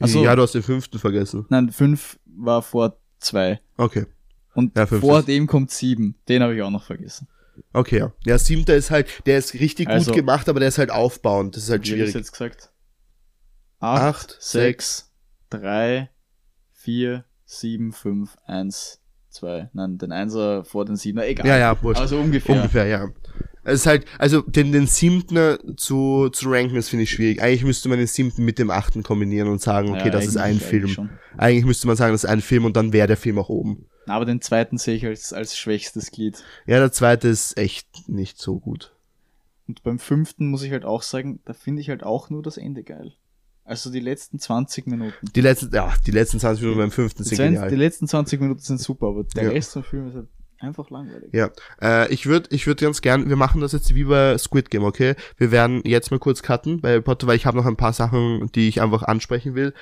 [0.00, 0.22] Ach so.
[0.24, 1.44] Ja, du hast den fünften vergessen.
[1.50, 3.60] Nein, fünf war vor zwei.
[3.76, 4.06] Okay.
[4.54, 6.16] Und Ja, vor dem kommt sieben.
[6.28, 7.28] Den habe ich auch noch vergessen.
[7.72, 8.12] Okay, ja.
[8.24, 11.56] Ja, siebter ist halt, der ist richtig Also- gut gemacht, aber der ist halt aufbauend.
[11.56, 12.14] Das ist halt Wie schwierig.
[12.14, 12.72] jetzt gesagt?
[13.78, 15.12] Acht, Acht, sechs,
[15.50, 16.10] drei,
[16.72, 19.00] vier, sieben, fünf, eins,
[19.30, 19.70] zwei.
[19.72, 21.46] Nein, den Einser vor den Siebener, egal.
[21.46, 22.00] Ja, ja, wurscht.
[22.00, 22.56] Also ungefähr.
[22.56, 23.08] Ungefähr, ja.
[23.62, 27.42] Es ist halt, also den, den siebten zu, zu ranken, das finde ich schwierig.
[27.42, 30.38] Eigentlich müsste man den siebten mit dem achten kombinieren und sagen, okay, Ja, das ist
[30.38, 30.84] ein Film.
[30.86, 30.98] eigentlich.
[31.36, 33.86] Eigentlich müsste man sagen, das ist ein Film und dann wäre der Film auch oben.
[34.06, 36.42] Aber den zweiten sehe ich als, als schwächstes Glied.
[36.66, 38.94] Ja, der zweite ist echt nicht so gut.
[39.68, 42.56] Und beim fünften muss ich halt auch sagen, da finde ich halt auch nur das
[42.56, 43.12] Ende geil.
[43.70, 45.14] Also die letzten 20 Minuten.
[45.34, 47.74] Die letzten, ja, die letzten 20 Minuten beim fünften Die, sind zwen- die genial.
[47.76, 49.50] letzten 20 Minuten sind super, aber der Ja.
[49.50, 50.28] Rest vom Film ist halt
[50.58, 51.30] einfach langweilig.
[51.32, 54.70] Ja, äh, ich würde ich würd ganz gern, wir machen das jetzt wie bei Squid
[54.70, 55.14] Game, okay?
[55.36, 57.92] Wir werden jetzt mal kurz cutten bei Harry Potter, weil ich habe noch ein paar
[57.92, 59.72] Sachen, die ich einfach ansprechen will.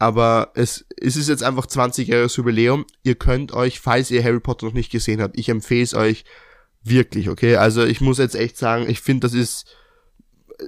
[0.00, 2.86] Aber es, es ist jetzt einfach 20-jähriges Jubiläum.
[3.04, 6.24] Ihr könnt euch, falls ihr Harry Potter noch nicht gesehen habt, ich empfehle es euch
[6.84, 7.56] wirklich, okay?
[7.56, 9.66] Also ich muss jetzt echt sagen, ich finde, das ist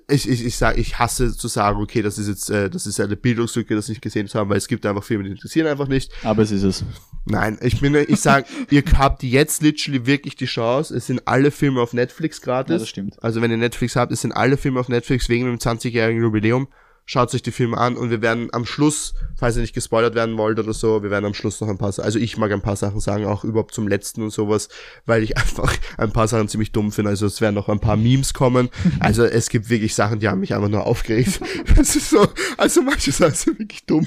[0.08, 3.00] ich, ich, ich sag, ich hasse zu sagen, okay, das ist jetzt, äh, das ist
[3.00, 5.88] eine Bildungslücke, das nicht gesehen zu haben, weil es gibt einfach Filme, die interessieren einfach
[5.88, 6.12] nicht.
[6.22, 6.84] Aber es ist es.
[7.24, 10.94] Nein, ich bin, ich sag, ihr habt jetzt literally wirklich die Chance.
[10.94, 12.72] Es sind alle Filme auf Netflix gratis.
[12.72, 13.22] Ja, das stimmt.
[13.22, 16.68] Also wenn ihr Netflix habt, es sind alle Filme auf Netflix wegen dem 20-jährigen Jubiläum.
[17.04, 20.38] Schaut euch die Filme an und wir werden am Schluss, falls ihr nicht gespoilert werden
[20.38, 22.76] wollt oder so, wir werden am Schluss noch ein paar, also ich mag ein paar
[22.76, 24.68] Sachen sagen, auch überhaupt zum letzten und sowas,
[25.06, 27.10] weil ich einfach ein paar Sachen ziemlich dumm finde.
[27.10, 28.68] Also es werden noch ein paar Memes kommen.
[29.00, 31.40] Also es gibt wirklich Sachen, die haben mich einfach nur aufgeregt.
[31.76, 34.06] Das ist so, also manche Sachen sind wirklich dumm.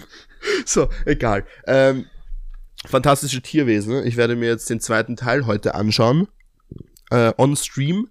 [0.65, 1.45] So, egal.
[1.65, 2.05] Ähm,
[2.85, 4.05] fantastische Tierwesen.
[4.05, 6.27] Ich werde mir jetzt den zweiten Teil heute anschauen.
[7.09, 8.09] Äh, on Stream.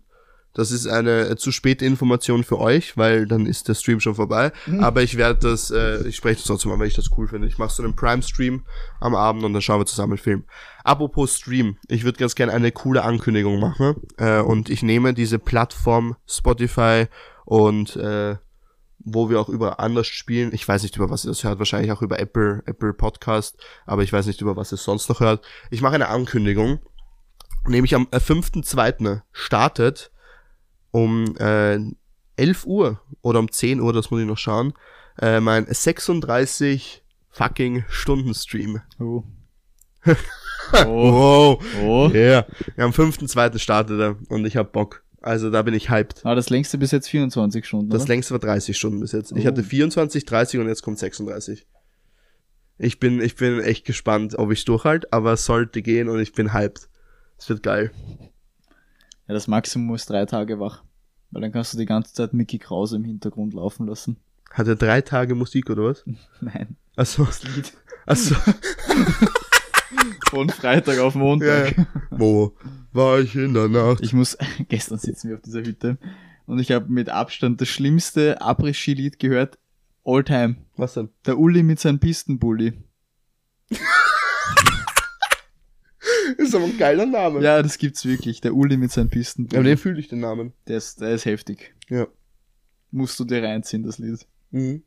[0.54, 4.14] Das ist eine äh, zu späte Information für euch, weil dann ist der Stream schon
[4.14, 4.52] vorbei.
[4.80, 7.48] Aber ich werde das, äh, ich spreche das trotzdem mal, weil ich das cool finde.
[7.48, 8.64] Ich mache so einen Prime-Stream
[9.00, 10.44] am Abend und dann schauen wir zusammen einen Film.
[10.84, 13.96] Apropos Stream, ich würde ganz gerne eine coole Ankündigung machen.
[14.18, 17.06] Äh, und ich nehme diese Plattform Spotify
[17.44, 18.36] und äh,
[19.04, 20.52] wo wir auch über anders spielen.
[20.52, 24.02] Ich weiß nicht, über was ihr das hört, wahrscheinlich auch über Apple, Apple Podcast, aber
[24.02, 25.44] ich weiß nicht, über was ihr sonst noch hört.
[25.70, 26.80] Ich mache eine Ankündigung,
[27.66, 29.22] nämlich am äh, 5.2.
[29.32, 30.11] startet
[30.92, 31.78] um äh,
[32.36, 34.72] 11 Uhr oder um 10 Uhr, das muss ich noch schauen,
[35.20, 38.80] äh, mein 36 fucking Stunden Stream.
[39.00, 39.24] Oh.
[40.86, 41.58] oh.
[41.58, 41.64] Wow.
[41.82, 42.10] Oh.
[42.12, 42.46] Ja, ja
[42.78, 43.58] am 5.2.
[43.58, 45.02] startet er und ich hab Bock.
[45.20, 46.24] Also da bin ich hyped.
[46.24, 47.90] Ah, das längste bis jetzt 24 Stunden.
[47.90, 48.08] Das oder?
[48.08, 49.32] längste war 30 Stunden bis jetzt.
[49.32, 49.46] Ich Oh.
[49.46, 51.66] hatte 24, 30 und jetzt kommt 36.
[52.78, 56.32] Ich bin, ich bin echt gespannt, ob ich durchhalte, aber es sollte gehen und ich
[56.32, 56.88] bin hyped.
[57.38, 57.92] Es wird geil.
[59.32, 60.84] Ja, das Maximum ist drei Tage wach.
[61.30, 64.18] Weil dann kannst du die ganze Zeit Mickey Krause im Hintergrund laufen lassen.
[64.50, 66.04] Hat er drei Tage Musik oder was?
[66.42, 67.72] Nein, Achso, das Lied.
[68.04, 68.34] achso,
[70.28, 71.78] Von Freitag auf ja, Montag.
[71.78, 71.86] ja.
[72.10, 72.54] Wo
[72.92, 74.02] war ich in der Nacht?
[74.02, 74.36] Ich muss,
[74.68, 75.96] gestern sitzen wir auf dieser Hütte
[76.44, 79.58] und ich habe mit Abstand das schlimmste Après-Ski-Lied gehört,
[80.04, 80.56] all time.
[80.76, 81.08] Was denn?
[81.24, 82.74] Der Uli mit seinem Pistenbully.
[86.38, 87.42] Ist aber ein geiler Name.
[87.42, 88.40] Ja, das gibt's wirklich.
[88.40, 89.62] Der Uli mit seinem aber Pistenbully.
[89.62, 90.52] den fühle ich den Namen.
[90.66, 91.74] Der ist, der ist heftig.
[91.88, 92.06] Ja.
[92.90, 94.26] Musst du dir reinziehen, das Lied.
[94.50, 94.82] Mhm.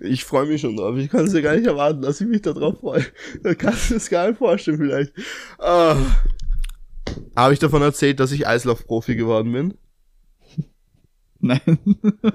[0.00, 0.96] Ich freue mich schon drauf.
[0.98, 3.06] Ich kann es dir gar nicht erwarten, dass ich mich da drauf freue.
[3.42, 5.12] Da kannst du es gar nicht vorstellen vielleicht.
[5.58, 5.96] Ah.
[7.34, 9.74] Habe ich davon erzählt, dass ich Eislaufprofi geworden bin?
[11.40, 11.60] Nein.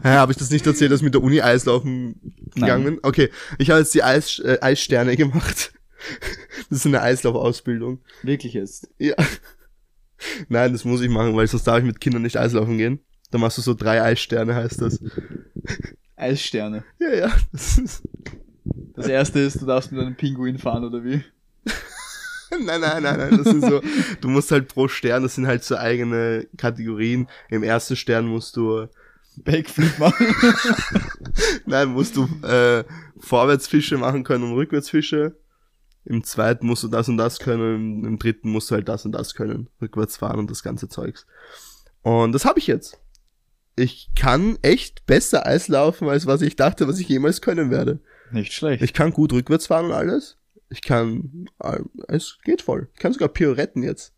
[0.02, 2.96] Hä, habe ich das nicht erzählt, dass ich mit der Uni Eislaufen gegangen Nein.
[2.96, 3.00] bin?
[3.04, 5.74] Okay, ich habe jetzt die Eis, äh, Eissterne gemacht.
[6.70, 8.00] Das ist eine Eislaufausbildung.
[8.24, 8.90] Wirklich jetzt.
[8.98, 9.16] Ja.
[10.50, 13.00] Nein, das muss ich machen, weil sonst darf ich mit Kindern nicht Eislaufen gehen.
[13.32, 15.00] Da machst du so drei Eissterne, heißt das.
[16.16, 16.84] Eissterne.
[17.00, 17.32] Ja, ja.
[17.52, 18.04] Das ist,
[18.96, 21.24] Das erste ist, du darfst mit einem Pinguin fahren, oder wie?
[22.66, 23.44] nein, nein, nein, nein.
[23.44, 23.82] Das ist so.
[24.22, 27.28] Du musst halt pro Stern, das sind halt so eigene Kategorien.
[27.50, 28.88] Im ersten Stern musst du,
[29.44, 30.28] Backflip machen.
[31.66, 32.84] nein, musst du äh,
[33.20, 35.36] Vorwärtsfische machen können und Rückwärtsfische.
[36.08, 39.06] Im zweiten musst du das und das können, im, im dritten musst du halt das
[39.06, 39.70] und das können.
[39.82, 41.28] Rückwärts fahren und das ganze Zeugs.
[42.02, 43.00] Und das habe ich jetzt.
[43.76, 48.00] Ich kann echt besser Eislaufen, als was ich dachte, was ich jemals können werde.
[48.32, 48.82] Nicht schlecht.
[48.82, 50.38] Ich kann gut rückwärts fahren und alles.
[50.70, 52.90] Ich kann, äh, es geht voll.
[52.94, 54.14] Ich kann sogar Pirouetten jetzt.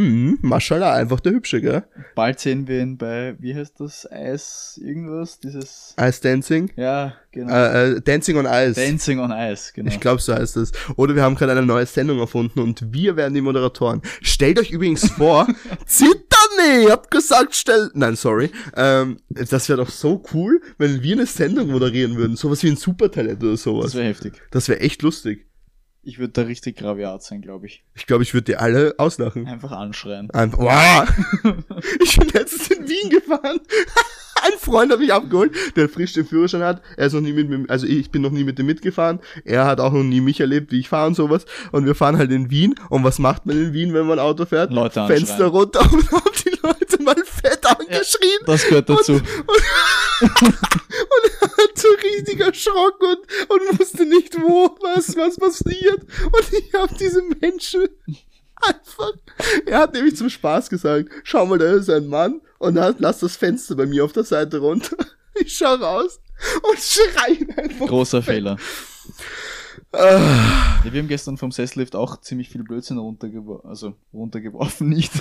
[0.00, 1.82] Hm, Maschallah, einfach der Hübsche, gell?
[2.14, 6.70] Bald sehen wir ihn bei, wie heißt das, Eis, irgendwas, dieses, Ice Dancing.
[6.76, 7.52] ja, genau.
[7.52, 8.80] Äh, äh, Dancing on Ice.
[8.80, 9.90] Dancing on Ice, genau.
[9.90, 10.72] Ich glaube, so heißt es.
[10.96, 14.00] Oder wir haben gerade eine neue Sendung erfunden und wir werden die Moderatoren.
[14.22, 15.46] Stellt euch übrigens vor,
[15.84, 18.50] zittern nee, ich hab gesagt, stell, nein, sorry.
[18.76, 22.36] Ähm, das wäre doch so cool, wenn wir eine Sendung moderieren würden.
[22.36, 23.94] Sowas wie ein Supertalent oder das sowas.
[23.94, 24.40] wäre heftig.
[24.50, 25.46] Das wäre echt lustig.
[26.02, 27.84] Ich würde da richtig graviat sein, glaube ich.
[27.94, 29.46] Ich glaube, ich würde die alle auslachen.
[29.46, 30.30] Einfach anschreien.
[30.30, 31.08] Einfach, wow.
[32.02, 33.60] Ich bin letztens in Wien gefahren.
[34.42, 36.80] Ein Freund hat mich abgeholt, der frisch den Führerschein hat.
[36.96, 39.20] Er ist noch nie mit mir, also ich bin noch nie mit dem mitgefahren.
[39.44, 41.44] Er hat auch noch nie mich erlebt, wie ich fahre und sowas.
[41.72, 42.74] Und wir fahren halt in Wien.
[42.88, 44.72] Und was macht man in Wien, wenn man Auto fährt?
[44.72, 45.50] Leute Fenster anschreien.
[45.50, 48.40] runter und haben die Leute mal fett angeschrien.
[48.46, 49.12] Das gehört dazu.
[49.12, 49.22] Und
[50.22, 51.39] er hat
[51.74, 53.16] so riesig erschrocken
[53.48, 56.02] und, und wusste nicht, wo, was, was passiert.
[56.24, 57.88] Und ich habe diese Menschen
[58.62, 59.12] einfach,
[59.66, 63.20] er hat nämlich zum Spaß gesagt, schau mal, da ist ein Mann und hat, lass
[63.20, 64.96] das Fenster bei mir auf der Seite runter.
[65.42, 66.20] Ich schau raus
[66.62, 67.86] und schreien einfach.
[67.86, 68.58] Großer Fehler.
[69.92, 75.12] Ah, Ja, wir haben gestern vom Sesslift auch ziemlich viel Blödsinn runtergeworfen, also runtergeworfen nicht.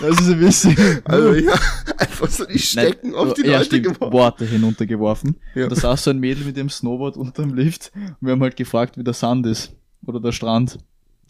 [0.00, 1.00] Das ist ein bisschen.
[1.04, 1.52] also ja,
[1.98, 4.12] einfach so die Stecken auf die ja, Leute stimmt, geworfen.
[4.12, 5.36] Worte hinuntergeworfen.
[5.54, 5.64] Ja.
[5.64, 8.56] Und da saß so ein Mädel mit dem Snowboard unterm Lift und wir haben halt
[8.56, 9.72] gefragt, wie der Sand ist.
[10.04, 10.78] Oder der Strand.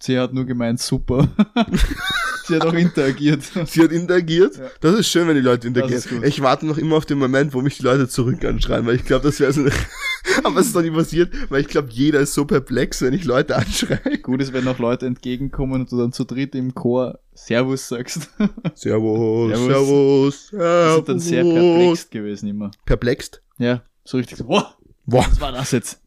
[0.02, 1.28] Sie hat nur gemeint, super.
[2.48, 3.40] Sie hat auch interagiert.
[3.66, 4.56] Sie hat interagiert.
[4.56, 4.64] Ja.
[4.80, 6.24] Das ist schön, wenn die Leute interagieren.
[6.24, 9.04] Ich warte noch immer auf den Moment, wo mich die Leute zurück anschreien, weil ich
[9.04, 9.64] glaube, das wäre so.
[10.42, 13.24] Aber es ist doch nicht passiert, weil ich glaube, jeder ist so perplex, wenn ich
[13.24, 14.18] Leute anschreie.
[14.22, 18.28] Gut ist, wenn noch Leute entgegenkommen und du dann zu dritt im Chor Servus sagst.
[18.74, 20.48] Servus, Servus.
[20.48, 21.54] Servus, Die sind dann sehr Servus.
[21.54, 22.72] perplex gewesen immer.
[22.86, 23.40] Perplext?
[23.58, 24.64] Ja, so richtig so, wow,
[25.06, 25.24] Boah.
[25.28, 26.00] was war das jetzt?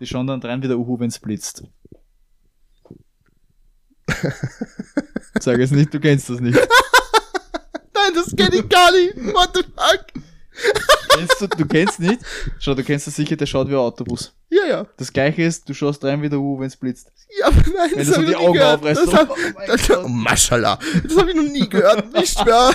[0.00, 1.64] Die schauen dann rein wie der Uhu, wenn's blitzt.
[5.40, 6.54] Sag es nicht, du kennst das nicht.
[7.94, 9.16] Nein, das kenn ich gar nicht.
[9.34, 10.06] What the fuck?
[11.10, 12.20] Kennst du, du kennst nicht?
[12.58, 14.32] Schau, du kennst das sicher, der schaut wie ein Autobus.
[14.50, 14.86] Ja, ja.
[14.96, 17.12] Das gleiche ist, du schaust rein wie der Uhu, wenn's blitzt.
[17.38, 18.78] Ja, aber nein, Wenn das du so hab ich die noch nie Augen gehört.
[18.80, 20.78] aufreißt, Das so, hab, oh oh, Maschallah.
[21.04, 22.12] Das habe ich noch nie gehört.
[22.12, 22.74] Nicht mehr.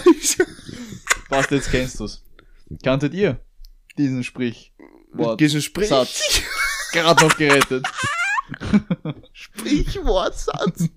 [1.29, 2.23] Passt, jetzt kennst du's.
[2.83, 3.39] Kanntet ihr
[3.97, 4.73] diesen Sprich?
[5.39, 6.41] Diesen Sprich Satz.
[6.91, 7.85] Gerade noch gerettet.
[9.33, 10.89] Sprichwortsatz.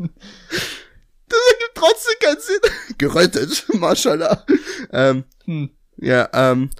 [1.28, 2.60] Das ergibt trotzdem keinen Sinn.
[2.98, 4.44] Gerettet, Maschallah.
[4.90, 5.70] Ähm, Hm.
[5.96, 6.70] ja, ähm.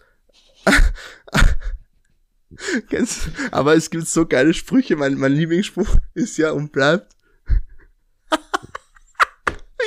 [3.50, 4.96] Aber es gibt so geile Sprüche.
[4.96, 7.16] Mein, mein Lieblingsspruch ist ja und bleibt.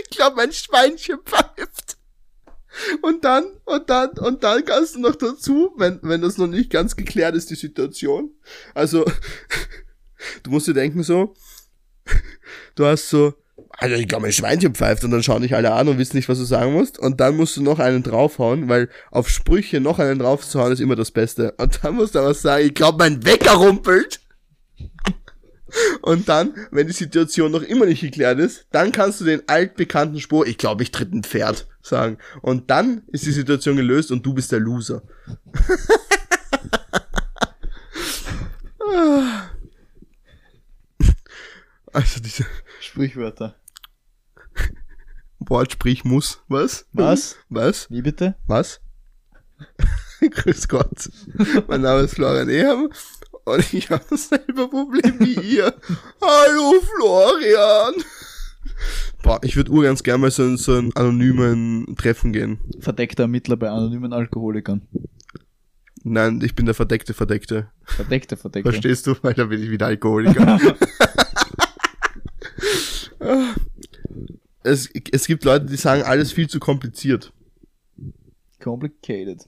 [0.02, 1.98] ich glaube, mein Schweinchen pfeift.
[3.02, 6.72] Und dann, und dann, und dann kannst du noch dazu, wenn, wenn das noch nicht
[6.72, 8.34] ganz geklärt ist, die Situation.
[8.74, 9.06] Also,
[10.44, 11.34] du musst dir denken so,
[12.76, 13.34] du hast so,
[13.78, 16.30] also ich glaube, mein Schweinchen pfeift und dann schauen dich alle an und wissen nicht,
[16.30, 17.00] was du sagen musst.
[17.00, 20.96] Und dann musst du noch einen draufhauen, weil auf Sprüche noch einen draufzuhauen ist immer
[20.96, 21.54] das Beste.
[21.58, 24.20] Und dann musst du aber sagen, ich glaube, mein Wecker rumpelt.
[26.02, 30.20] Und dann, wenn die Situation noch immer nicht geklärt ist, dann kannst du den altbekannten
[30.20, 32.18] Spruch, ich glaube, ich tritt ein Pferd, sagen.
[32.42, 35.04] Und dann ist die Situation gelöst und du bist der Loser.
[41.94, 42.46] also diese
[42.80, 43.56] Sprichwörter.
[45.40, 46.42] Wortsprich muss.
[46.48, 46.86] Was?
[46.94, 47.38] Was?
[47.50, 47.90] Was?
[47.90, 48.36] Wie bitte?
[48.48, 48.80] Was?
[50.22, 51.10] Grüß Gott.
[51.68, 52.92] Mein Name ist Florian Ehem
[53.46, 55.74] und ich habe dasselbe Problem wie ihr.
[56.22, 58.04] Hallo Florian.
[59.24, 62.60] Boah, ich würde urgans gerne mal so in so einen anonymen Treffen gehen.
[62.80, 64.88] Verdeckter Ermittler bei anonymen Alkoholikern.
[66.04, 67.70] Nein, ich bin der verdeckte Verdeckte.
[67.84, 68.72] Verdeckter, verdeckter.
[68.72, 69.16] Verstehst du?
[69.22, 70.60] Weil da bin ich wieder Alkoholiker.
[74.64, 77.32] es, es gibt Leute, die sagen, alles viel zu kompliziert.
[78.60, 79.48] Complicated.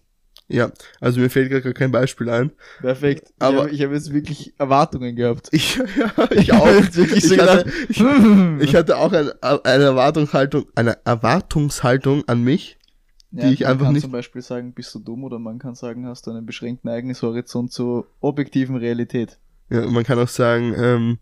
[0.49, 2.51] Ja, also mir fällt gerade gar kein Beispiel ein.
[2.82, 3.34] Perfekt.
[3.39, 5.47] Aber- ich habe ich hab jetzt wirklich Erwartungen gehabt.
[5.51, 6.65] Ich, ja, ich auch.
[6.67, 7.99] Wirklich so ich, hatte, ich,
[8.69, 12.78] ich hatte auch ein, eine Erwartungshaltung, eine Erwartungshaltung an mich.
[13.32, 15.74] Ja, ich man einfach kann nicht- zum Beispiel sagen, bist du dumm oder man kann
[15.76, 19.39] sagen, hast du einen beschränkten Ereignishorizont zur objektiven Realität.
[19.69, 21.17] Ja, man kann auch sagen, ähm,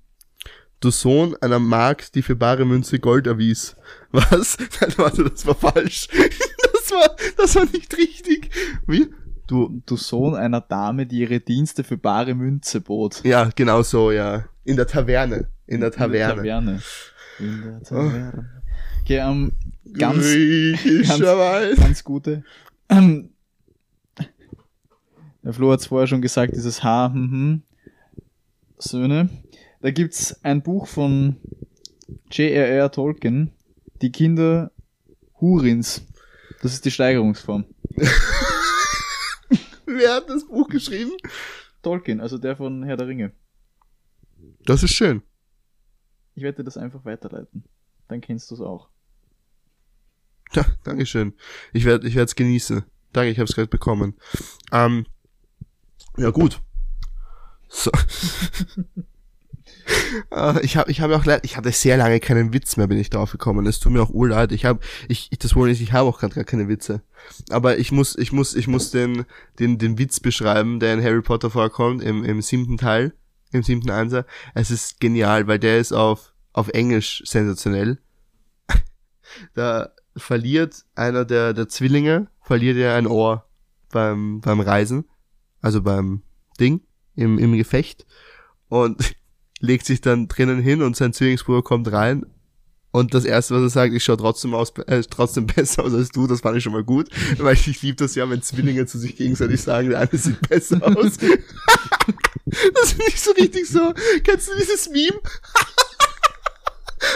[0.82, 3.76] du Sohn einer Magd, die für bare Münze Gold erwies.
[4.12, 4.58] Was?
[4.82, 6.08] Nein, warte, das war falsch.
[6.84, 8.50] Das war, das war nicht richtig.
[8.86, 9.08] Wie?
[9.48, 13.24] Du, Du Sohn einer Dame, die ihre Dienste für bare Münze bot.
[13.24, 14.46] ja, genau so, ja.
[14.66, 15.48] In der Taverne.
[15.68, 16.36] In der Taverne.
[16.42, 16.82] Taverne.
[17.40, 18.50] In der Taverne.
[19.04, 19.54] Okay, ähm,
[19.94, 21.80] ganz, Griechischerweise.
[21.80, 22.44] ganz gute.
[22.90, 23.30] Ähm,
[25.44, 27.62] der Flo hat es vorher schon gesagt, dieses H, hm, hm,
[28.80, 29.30] Söhne.
[29.82, 31.38] Da gibt's ein Buch von
[32.30, 32.92] J.R.R.
[32.92, 33.52] Tolkien,
[34.02, 34.72] Die Kinder
[35.40, 36.06] Hurins.
[36.62, 37.66] Das ist die Steigerungsform.
[39.86, 41.12] Wer hat das Buch geschrieben?
[41.82, 43.32] Tolkien, also der von Herr der Ringe.
[44.66, 45.24] Das ist schön.
[46.36, 47.64] Ich werde dir das einfach weiterleiten.
[48.08, 48.88] Dann kennst du es auch.
[50.54, 51.34] Ja, Dankeschön.
[51.72, 52.84] Ich werde ich es genießen.
[53.14, 54.18] Danke, ich habe es gerade bekommen.
[54.74, 55.06] Ähm,
[56.18, 56.62] ja gut.
[57.70, 57.90] So.
[60.32, 62.98] Äh, ich habe ich habe auch leid, ich hatte sehr lange keinen Witz mehr, bin
[62.98, 63.66] ich drauf gekommen.
[63.66, 64.52] Es tut mir auch urleid.
[64.52, 67.02] Ich habe ich, ich das wohl nicht, ich habe auch gerade gar keine Witze.
[67.50, 69.26] Aber ich muss ich muss ich muss den
[69.60, 73.14] den den Witz beschreiben, der in Harry Potter vorkommt im im siebten Teil,
[73.52, 74.26] im siebten Einser.
[74.54, 78.00] Es ist genial, weil der ist auf auf Englisch sensationell.
[79.54, 83.46] da verliert einer der, der Zwillinge, verliert er ein Ohr
[83.92, 85.06] beim, beim Reisen,
[85.62, 86.24] also beim
[86.60, 86.82] Ding,
[87.16, 88.06] im, im Gefecht
[88.68, 89.16] und
[89.62, 92.26] legt sich dann drinnen hin und sein Zwillingsbruder kommt rein
[92.92, 96.10] und das erste, was er sagt, ich schaue trotzdem aus, äh, trotzdem besser aus als
[96.10, 99.00] du, das fand ich schon mal gut, weil ich liebe das ja, wenn Zwillinge zu
[99.00, 101.18] sich gegenseitig sagen, der eine sieht besser aus.
[102.46, 103.94] das finde ich so richtig so,
[104.24, 105.20] kennst du dieses Meme?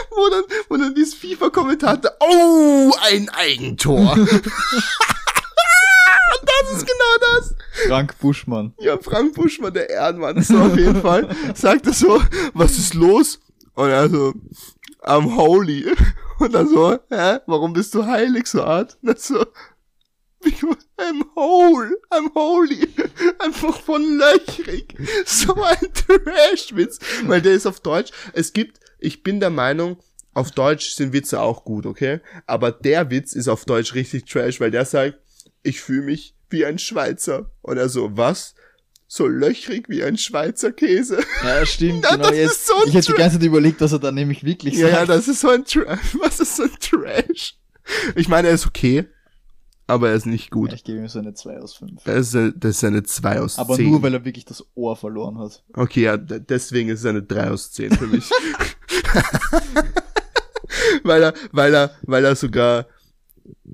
[0.09, 4.17] wo dann, wo dann dieses FIFA-Kommentator, oh, ein Eigentor.
[6.39, 7.55] Und das ist genau das.
[7.87, 8.73] Frank Buschmann.
[8.79, 12.21] Ja, Frank Buschmann, der Ehrenmann, so auf jeden Fall, sagt er so,
[12.53, 13.39] was ist los?
[13.73, 14.33] Und er so,
[15.03, 15.85] I'm holy.
[16.39, 18.97] Und dann so, hä, warum bist du heilig so Art?
[19.01, 19.45] Und dann so,
[20.97, 22.87] I'm whole, I'm holy.
[23.39, 24.95] Einfach von löchrig.
[25.25, 26.99] So ein Trash-Witz.
[27.25, 28.11] Weil der ist auf Deutsch.
[28.33, 29.97] Es gibt, ich bin der Meinung,
[30.33, 32.19] auf Deutsch sind Witze auch gut, okay?
[32.45, 35.17] Aber der Witz ist auf Deutsch richtig trash, weil der sagt,
[35.65, 37.51] ich fühle mich wie ein Schweizer.
[37.61, 38.55] Und er so, was?
[39.07, 41.19] So löchrig wie ein Schweizer Käse.
[41.43, 42.03] Ja, stimmt.
[42.09, 42.51] Ja, genau jetzt.
[42.51, 44.99] ist so ich hätte die ganze Zeit überlegt, was er da nämlich wirklich Ja, sagt.
[44.99, 45.99] ja, das ist so ein Trash.
[46.19, 47.57] Was ist so ein Trash?
[48.15, 49.05] Ich meine, er ist okay,
[49.87, 50.73] aber er ist nicht gut.
[50.73, 52.03] Ich gebe ihm so eine 2 aus 5.
[52.03, 53.61] Das ist eine, das ist eine 2 aus 10.
[53.61, 55.63] Aber nur, weil er wirklich das Ohr verloren hat.
[55.73, 58.27] Okay, ja, deswegen ist es eine 3 aus 10 für mich.
[61.03, 62.87] weil er, weil er, weil er sogar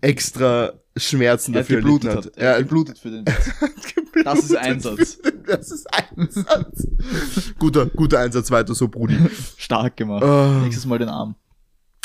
[0.02, 2.26] extra Schmerzen Er dafür geblutet hat.
[2.26, 2.38] hat.
[2.38, 3.52] Er hat Ja, geblutet für den Witz.
[4.26, 5.20] Das ist Einsatz.
[5.46, 6.88] Das ist Einsatz.
[7.60, 9.18] guter, guter Einsatz weiter so, Brudi.
[9.58, 10.24] Stark gemacht.
[10.24, 10.60] Oh.
[10.64, 11.36] Nächstes Mal den Arm.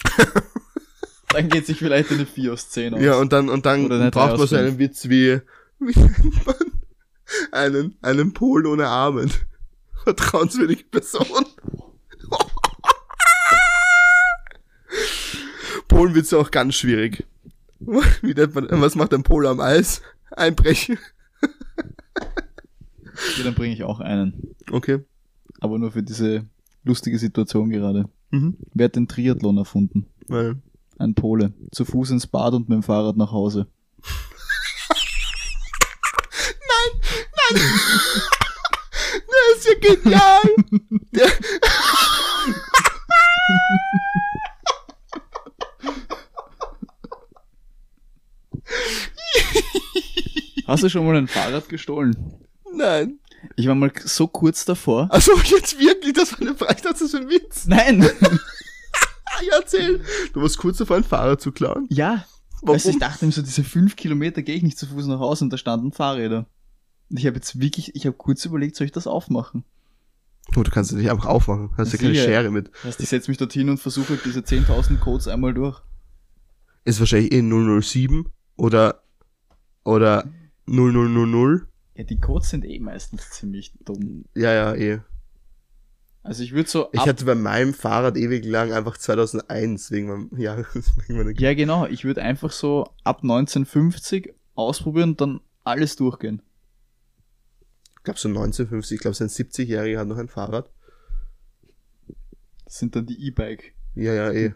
[1.30, 3.00] Dann geht sich vielleicht eine 4 aus 10 aus.
[3.00, 5.40] Ja, und dann, und dann braucht man so einen Witz wie,
[5.80, 6.54] wie nennt man
[7.52, 9.30] einen, einen Pol ohne Armen.
[10.04, 11.26] Vertrauenswürdige Person.
[15.88, 17.24] Polenwitze auch ganz schwierig.
[18.22, 20.02] Wie nennt man, was macht ein Pol am Eis?
[20.32, 20.98] Einbrechen.
[23.38, 24.54] Ja, dann bringe ich auch einen.
[24.70, 25.04] Okay.
[25.60, 26.44] Aber nur für diese
[26.84, 28.08] lustige Situation gerade.
[28.30, 28.56] Mhm.
[28.74, 30.06] Wer hat den Triathlon erfunden?
[30.28, 30.56] Weil,
[30.98, 31.54] Ein Pole.
[31.72, 33.68] Zu Fuß ins Bad und mit dem Fahrrad nach Hause.
[39.28, 40.40] das ist ja genial.
[41.12, 41.28] Der,
[50.66, 52.16] Hast du schon mal ein Fahrrad gestohlen?
[52.74, 53.18] nein.
[53.54, 55.08] Ich war mal so kurz davor.
[55.10, 57.66] Also jetzt wirklich, das war eine Frage, das ist ein Witz.
[57.66, 58.08] Nein!
[59.46, 60.00] Ja, erzähl.
[60.32, 61.86] Du warst kurz davor, ein Fahrrad zu klauen.
[61.90, 62.24] ja.
[62.62, 62.76] Warum?
[62.76, 65.18] Weißt du, ich dachte mir so, diese fünf Kilometer gehe ich nicht zu Fuß nach
[65.20, 66.46] Hause und da standen Fahrräder.
[67.10, 69.62] Und ich habe jetzt wirklich, ich habe kurz überlegt, soll ich das aufmachen?
[70.56, 71.68] Oh, du kannst es nicht einfach aufmachen.
[71.76, 72.14] Hast ja keine.
[72.14, 72.70] Schere mit.
[72.82, 75.82] Heißt, ich setze mich dorthin und versuche halt diese 10.000 Codes einmal durch.
[76.86, 79.02] Ist wahrscheinlich eh 007 oder,
[79.84, 80.24] oder
[80.66, 81.66] 0000.
[81.94, 84.24] Ja, die Codes sind eh meistens ziemlich dumm.
[84.34, 85.00] Ja, ja, eh.
[86.22, 90.30] Also ich würde so Ich hatte bei meinem Fahrrad ewig lang einfach 2001 wegen meinem,
[90.36, 91.86] ja, wegen meiner, Ja, genau.
[91.86, 96.42] Ich würde einfach so ab 1950 ausprobieren und dann alles durchgehen.
[97.98, 100.70] ich glaube so 1950, ich glaube sein 70-Jähriger hat noch ein Fahrrad.
[102.64, 103.74] Das sind dann die E-Bike.
[103.94, 104.52] Ja, ja, eh.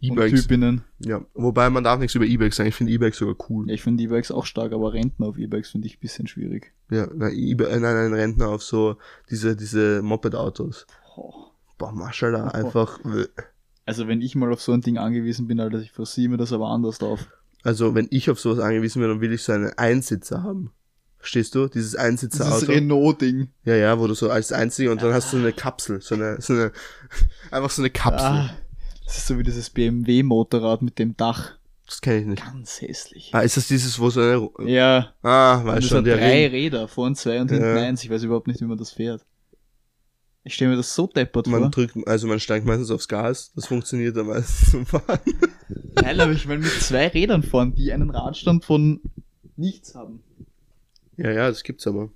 [0.00, 0.42] E-Bikes.
[0.42, 0.82] Typinnen.
[0.98, 2.68] Ja, wobei man darf nichts über E-Bikes sagen.
[2.68, 3.68] Ich finde E-Bikes sogar cool.
[3.68, 6.72] Ja, ich finde E-Bikes auch stark, aber Rentner auf E-Bikes finde ich ein bisschen schwierig.
[6.90, 8.96] Ja, e äh, nein, ein Rentner auf so
[9.30, 10.86] diese, diese Moped-Autos.
[11.16, 11.32] Oh.
[11.78, 12.98] Boah, Maschallah, einfach.
[13.04, 13.26] äh.
[13.86, 16.52] Also wenn ich mal auf so ein Ding angewiesen bin, Alter, ich versiehe mir das
[16.52, 17.26] aber anders auf.
[17.62, 20.72] Also, wenn ich auf sowas angewiesen bin, dann will ich so einen Einsitzer haben.
[21.18, 21.66] Verstehst du?
[21.66, 22.72] Dieses Dieses Einsitzer-Auto.
[22.72, 23.48] Renault-Ding.
[23.64, 26.14] Ja, ja, wo du so als einziger und dann hast du so eine Kapsel, so
[26.14, 26.72] eine, so eine,
[27.50, 28.26] einfach so eine Kapsel.
[28.26, 28.50] Ah,
[29.10, 31.56] das ist so wie dieses BMW-Motorrad mit dem Dach.
[31.84, 32.44] Das kenne ich nicht.
[32.44, 33.30] Ganz hässlich.
[33.32, 36.42] Ah, ist das dieses, wo so eine, Ja, ah, und weißt das schon, hat drei
[36.44, 36.50] Ring.
[36.52, 37.82] Räder, vorn zwei und hinten Ja.
[37.82, 38.04] eins.
[38.04, 39.26] Ich weiß überhaupt nicht, wie man das fährt.
[40.44, 41.70] Ich stelle mir das so deppert Man vor.
[41.70, 45.18] drückt, also man steigt meistens aufs Gas, das funktioniert dann meistens zum Fahren.
[45.96, 49.00] Geil, aber ich will mit zwei Rädern fahren, die einen Radstand von
[49.56, 50.22] nichts haben.
[51.16, 52.10] Ja, ja, das gibt's aber.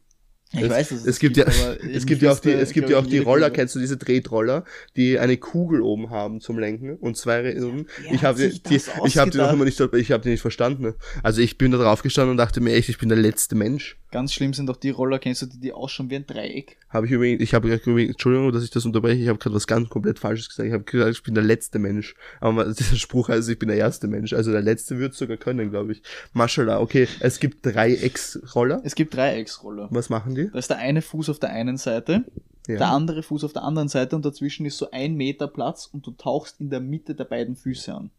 [0.55, 2.91] Ich es, weiß, dass es, gibt ja, aber es gibt ja auch die, es gibt
[2.91, 3.57] ja auch die Roller, Kurve.
[3.57, 4.65] kennst du diese Tretroller,
[4.97, 7.73] die eine Kugel oben haben zum Lenken und zwei Räder.
[7.73, 10.43] wer ich habe die, die, ich habe die noch immer nicht, ich habe die nicht
[10.43, 10.95] verstanden.
[11.23, 13.97] Also ich bin da drauf gestanden und dachte mir echt, ich bin der letzte Mensch.
[14.15, 16.77] Ganz schlimm sind auch die Roller, kennst du die, die ausschauen wie ein Dreieck?
[16.89, 19.67] Habe ich übrigens, ich habe übrigens, Entschuldigung, dass ich das unterbreche, ich habe gerade was
[19.67, 20.69] ganz komplett Falsches gesagt.
[20.69, 22.15] Ich habe gesagt, ich bin der letzte Mensch.
[22.41, 24.33] Aber dieser Spruch heißt, ich bin der erste Mensch.
[24.33, 26.03] Also der letzte wird sogar können, glaube ich.
[26.33, 28.81] Maschallah, okay, es gibt Dreiecksroller.
[28.85, 29.89] Es gibt Dreiecksroller.
[29.91, 30.44] Was machen die?
[30.53, 32.25] Da ist der eine Fuß auf der einen Seite,
[32.69, 32.93] der Ja.
[32.95, 36.11] andere Fuß auf der anderen Seite und dazwischen ist so ein Meter Platz und du
[36.13, 38.11] tauchst in der Mitte der beiden Füße an.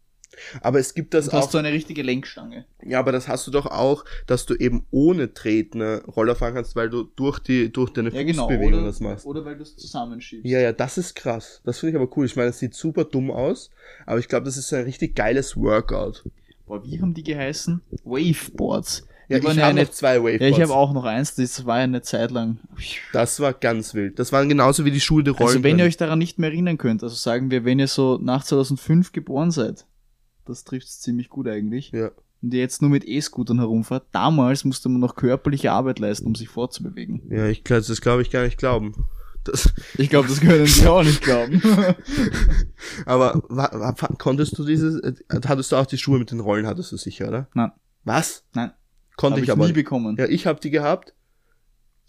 [0.60, 2.66] Aber es gibt das Du hast auch, so eine richtige Lenkstange.
[2.82, 6.76] ja, aber das hast du doch auch, dass du eben ohne Treten Roller fahren kannst,
[6.76, 8.42] weil du durch die, durch deine Ja, genau.
[8.48, 9.24] Fußbewegung Oder, das machst.
[9.24, 10.44] oder weil du es zusammenschiebst.
[10.44, 11.62] Ja, ja, das ist krass.
[11.64, 12.26] Das finde ich aber cool.
[12.26, 13.70] Ich meine, es sieht super dumm aus,
[14.04, 16.24] aber ich glaube, das ist ein richtig geiles Workout.
[16.66, 17.80] Boah, wie haben die geheißen?
[18.04, 19.06] Waveboards.
[19.28, 20.40] Ja, ich habe ja noch zwei Waveboards.
[20.40, 22.58] ja, ich habe auch noch eins, das war ja eine Zeit lang.
[23.12, 24.18] Das war ganz wild.
[24.18, 25.48] Das waren genauso wie die Schuhe der Rollen.
[25.48, 28.18] Also wenn ihr euch daran nicht mehr erinnern könnt, also sagen wir, wenn ihr so
[28.22, 29.86] nach 2005 geboren seid,
[30.44, 32.10] das trifft ziemlich gut eigentlich, ja.
[32.40, 36.36] und ihr jetzt nur mit E-Scootern herumfahrt, damals musste man noch körperliche Arbeit leisten, um
[36.36, 37.22] sich fortzubewegen.
[37.28, 39.06] Ja, ich glaube, das glaube ich gar nicht glauben.
[39.42, 41.60] Das, Ich glaube, das können die auch nicht glauben.
[43.06, 43.42] aber
[44.18, 45.14] konntest du dieses, äh,
[45.46, 47.48] hattest du auch die Schuhe mit den Rollen, hattest du sicher, oder?
[47.54, 47.72] Nein.
[48.04, 48.44] Was?
[48.54, 48.72] Nein.
[49.16, 49.66] Konnte Hab ich, aber.
[49.66, 50.16] nie bekommen.
[50.18, 51.14] Ja, ich habe die gehabt.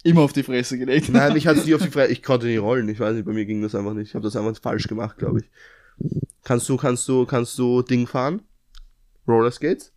[0.04, 1.08] Immer auf die Fresse gelegt.
[1.12, 2.08] Nein, ich hatte die auf die Freie.
[2.08, 2.88] Ich konnte nicht rollen.
[2.88, 4.08] Ich weiß nicht, bei mir ging das einfach nicht.
[4.08, 5.50] Ich habe das einfach falsch gemacht, glaube ich.
[6.44, 8.42] Kannst du, kannst du, kannst du Ding fahren?
[9.26, 9.92] Rollerskates?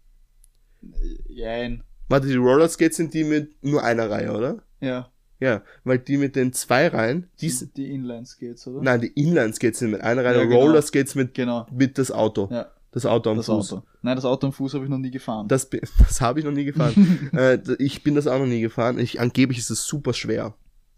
[1.27, 1.83] Jein.
[2.09, 4.63] Warte, die Rollerskates sind die mit nur einer Reihe, oder?
[4.81, 5.09] Ja.
[5.39, 8.83] Ja, weil die mit den zwei Reihen, die sind, die Inline-Skates, oder?
[8.83, 10.59] nein, die Inline-Skates sind mit einer Reihe, Ja, genau.
[10.61, 11.65] Rollerskates mit, Genau.
[11.71, 12.47] mit das Auto.
[12.51, 13.73] Ja, Das Auto am das Fuß.
[13.73, 13.83] Auto.
[14.01, 15.47] Nein, das Auto am Fuß habe ich noch nie gefahren.
[15.47, 15.69] Das,
[15.99, 17.29] das habe ich noch nie gefahren.
[17.33, 18.99] äh, ich bin das auch noch nie gefahren.
[18.99, 20.53] Ich, angeblich ist es super schwer.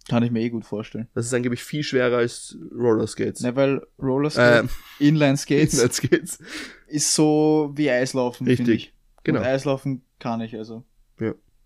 [0.10, 1.08] Kann ich mir eh gut vorstellen.
[1.14, 3.42] Das ist angeblich viel schwerer als Rollerskates.
[3.42, 4.70] Ne, weil Rollerskate, Ähm,
[5.00, 6.40] Inline-Skates Inline-Skates.
[6.88, 8.94] ist so wie Eislaufen, Richtig.
[9.24, 9.40] Genau.
[9.40, 10.84] Und Eislaufen kann ich also.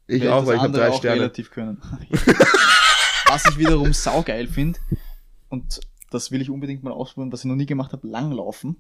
[0.10, 1.22] Ich Werde auch, weil ich habe drei auch Sterne.
[1.22, 1.82] relativ können.
[3.28, 4.80] was ich wiederum saugeil finde,
[5.50, 8.78] und das will ich unbedingt mal ausprobieren, was ich noch nie gemacht habe, Langlaufen.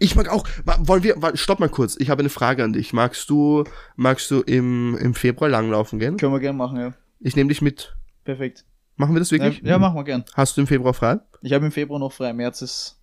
[0.00, 0.46] Ich mag auch.
[0.80, 1.16] Wollen wir.
[1.34, 1.96] Stopp mal kurz.
[1.98, 2.92] Ich habe eine Frage an dich.
[2.92, 3.64] Magst du,
[3.96, 6.16] magst du im, im Februar langlaufen gehen?
[6.16, 6.94] Können wir gerne machen, ja.
[7.20, 7.96] Ich nehme dich mit.
[8.24, 8.64] Perfekt.
[8.96, 9.62] Machen wir das Ja, wirklich?
[9.62, 10.24] ja, machen wir gern.
[10.34, 11.18] Hast du im Februar frei?
[11.42, 12.32] Ich habe im Februar noch frei.
[12.32, 13.00] März ist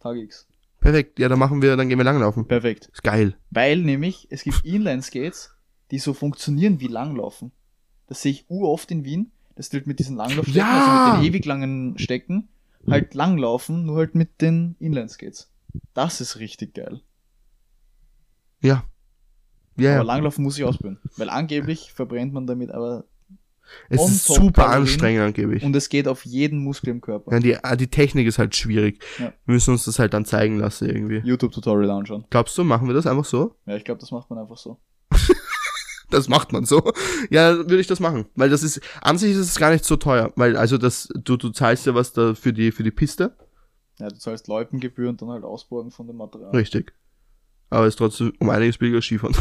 [0.00, 0.46] Tag X.
[0.80, 1.18] Perfekt.
[1.18, 2.46] Ja, dann machen wir, dann gehen wir langlaufen.
[2.46, 2.88] Perfekt.
[2.92, 3.36] Ist geil.
[3.50, 5.54] Weil nämlich, es gibt Inline-Skates,
[5.90, 7.52] die so funktionieren wie Langlaufen.
[8.06, 9.30] Das sehe ich oft in Wien.
[9.56, 11.06] Das gilt mit diesen Langlaufstecken, Ja!
[11.06, 12.48] also mit den ewig langen Stecken.
[12.86, 15.50] Halt Langlaufen, nur halt mit den Inline-Skates.
[15.92, 17.00] Das ist richtig geil.
[18.60, 18.84] Ja.
[19.76, 20.02] Ja, Aber ja.
[20.02, 21.00] Langlaufen muss ich ausprobieren.
[21.16, 23.04] Weil angeblich verbrennt man damit aber.
[23.88, 24.82] Es ist super Kalorien.
[24.82, 25.62] anstrengend angeblich.
[25.62, 27.32] Und es geht auf jeden Muskel im Körper.
[27.32, 29.02] Ja, die, ah, die Technik ist halt schwierig.
[29.18, 29.32] Ja.
[29.46, 31.22] Wir müssen uns das halt dann zeigen lassen irgendwie.
[31.24, 32.26] YouTube-Tutorial anschauen.
[32.28, 33.56] Glaubst du, machen wir das einfach so?
[33.66, 34.78] Ja, ich glaube, das macht man einfach so.
[36.10, 36.92] Das macht man so.
[37.30, 38.26] Ja, würde ich das machen.
[38.36, 40.32] Weil das ist, an sich ist es gar nicht so teuer.
[40.36, 43.36] Weil, also das, du, du zahlst ja was da für die, für die Piste.
[43.98, 46.50] Ja, du zahlst Loipengebühr und dann halt Ausborgen von dem Material.
[46.50, 46.92] Richtig.
[47.70, 49.34] Aber ist trotzdem um einiges billiger als Skifahren.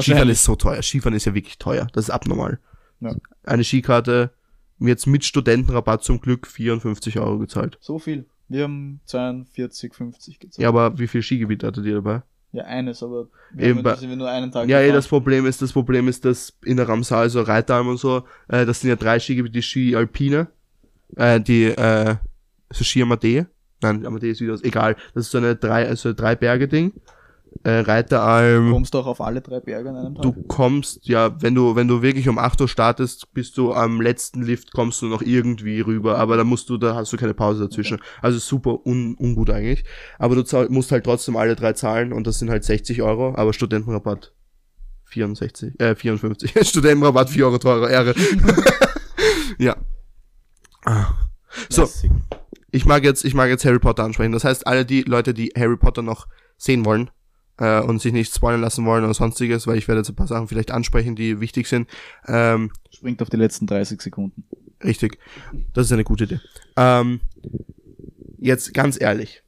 [0.00, 0.82] Skifahren ist so teuer.
[0.82, 1.86] Skifahren ist ja wirklich teuer.
[1.92, 2.58] Das ist abnormal.
[3.00, 3.14] Ja.
[3.44, 4.30] Eine Skikarte,
[4.78, 7.78] jetzt mit Studentenrabatt zum Glück 54 Euro gezahlt.
[7.80, 8.26] So viel.
[8.48, 10.62] Wir haben 42, 50 gezahlt.
[10.62, 12.22] Ja, aber wie viel Skigebiet hattet ihr dabei?
[12.52, 14.94] Ja, eines, aber wir, Eben haben, bei- wir nur einen Tag Ja, eh, gefahren.
[14.96, 18.64] das Problem ist, das Problem ist, dass in der Ramsar, also Reitalm und so, äh,
[18.64, 20.46] das sind ja drei Skigebiete, die Ski Alpine,
[21.16, 22.16] äh, die, äh,
[22.70, 23.46] so Ski Amadee,
[23.82, 26.92] nein, Amadee ist wieder, was- egal, das ist so eine drei, also drei Berge Ding,
[27.64, 30.22] äh, Reiteralm, Kommst du auch auf alle drei Berge an einem Tag?
[30.22, 34.00] du kommst, ja, wenn du, wenn du wirklich um 8 Uhr startest, bist du am
[34.02, 37.32] letzten Lift, kommst du noch irgendwie rüber, aber da musst du, da hast du keine
[37.34, 37.98] Pause dazwischen.
[38.20, 39.84] Also super un, ungut eigentlich.
[40.18, 43.34] Aber du zahl, musst halt trotzdem alle drei zahlen und das sind halt 60 Euro,
[43.36, 44.34] aber Studentenrabatt
[45.06, 46.52] 64, äh, 54.
[46.68, 48.14] Studentenrabatt 4 Euro teurer, Ehre.
[49.58, 49.76] ja.
[50.84, 51.06] Ah.
[51.70, 52.10] So, Lässig.
[52.76, 54.32] Ich mag jetzt, ich mag jetzt Harry Potter ansprechen.
[54.32, 56.26] Das heißt, alle die Leute, die Harry Potter noch
[56.58, 57.10] sehen wollen
[57.58, 60.26] äh, und sich nicht spoilern lassen wollen oder sonstiges, weil ich werde jetzt ein paar
[60.26, 61.88] Sachen vielleicht ansprechen, die wichtig sind.
[62.26, 64.44] Ähm, Springt auf die letzten 30 Sekunden.
[64.84, 65.18] richtig,
[65.72, 66.40] das ist eine gute Idee.
[66.76, 67.20] Ähm,
[68.38, 69.42] jetzt ganz ehrlich.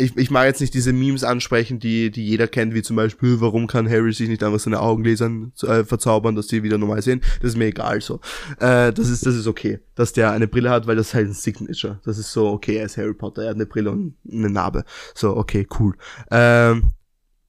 [0.00, 3.40] Ich, ich mag jetzt nicht diese Memes ansprechen, die, die jeder kennt, wie zum Beispiel,
[3.40, 7.20] warum kann Harry sich nicht einfach seine Augenlasern äh, verzaubern, dass die wieder normal sehen.
[7.42, 8.20] Das ist mir egal so.
[8.60, 11.26] Äh, das ist, das ist okay, dass der eine Brille hat, weil das ist halt
[11.26, 12.00] ein Signature.
[12.04, 14.84] Das ist so, okay, er ist Harry Potter, er hat eine Brille und eine Narbe.
[15.14, 15.96] So, okay, cool.
[16.30, 16.92] Ähm,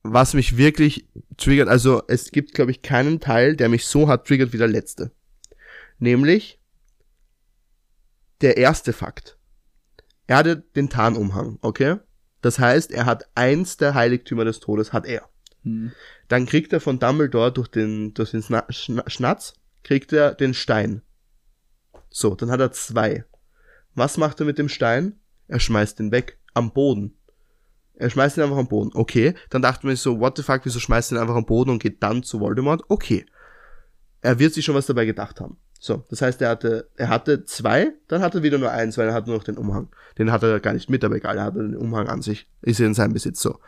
[0.01, 4.27] was mich wirklich triggert, also es gibt, glaube ich, keinen Teil, der mich so hart
[4.27, 5.11] triggert wie der letzte.
[5.99, 6.59] Nämlich
[8.41, 9.37] der erste Fakt.
[10.27, 11.97] Er hatte den Tarnumhang, okay?
[12.41, 15.29] Das heißt, er hat eins der Heiligtümer des Todes, hat er.
[15.63, 15.91] Hm.
[16.27, 18.65] Dann kriegt er von Dumbledore durch den, durch den Schna
[19.07, 21.01] Schnatz, kriegt er den Stein.
[22.09, 23.25] So, dann hat er zwei.
[23.95, 25.19] Was macht er mit dem Stein?
[25.47, 26.39] Er schmeißt den weg.
[26.53, 27.15] Am Boden.
[27.95, 28.91] Er schmeißt ihn einfach am Boden.
[28.93, 29.33] Okay.
[29.49, 31.69] Dann dachte man sich so, what the fuck, wieso schmeißt er ihn einfach am Boden
[31.69, 32.83] und geht dann zu Voldemort?
[32.87, 33.25] Okay.
[34.22, 35.57] Er wird sich schon was dabei gedacht haben.
[35.80, 39.07] So, das heißt, er hatte, er hatte zwei, dann hat er wieder nur eins, weil
[39.07, 39.88] er hat nur noch den Umhang.
[40.17, 42.49] Den hat er gar nicht mit, aber egal, er hatte den Umhang an sich.
[42.61, 43.59] Ist in seinem Besitz so.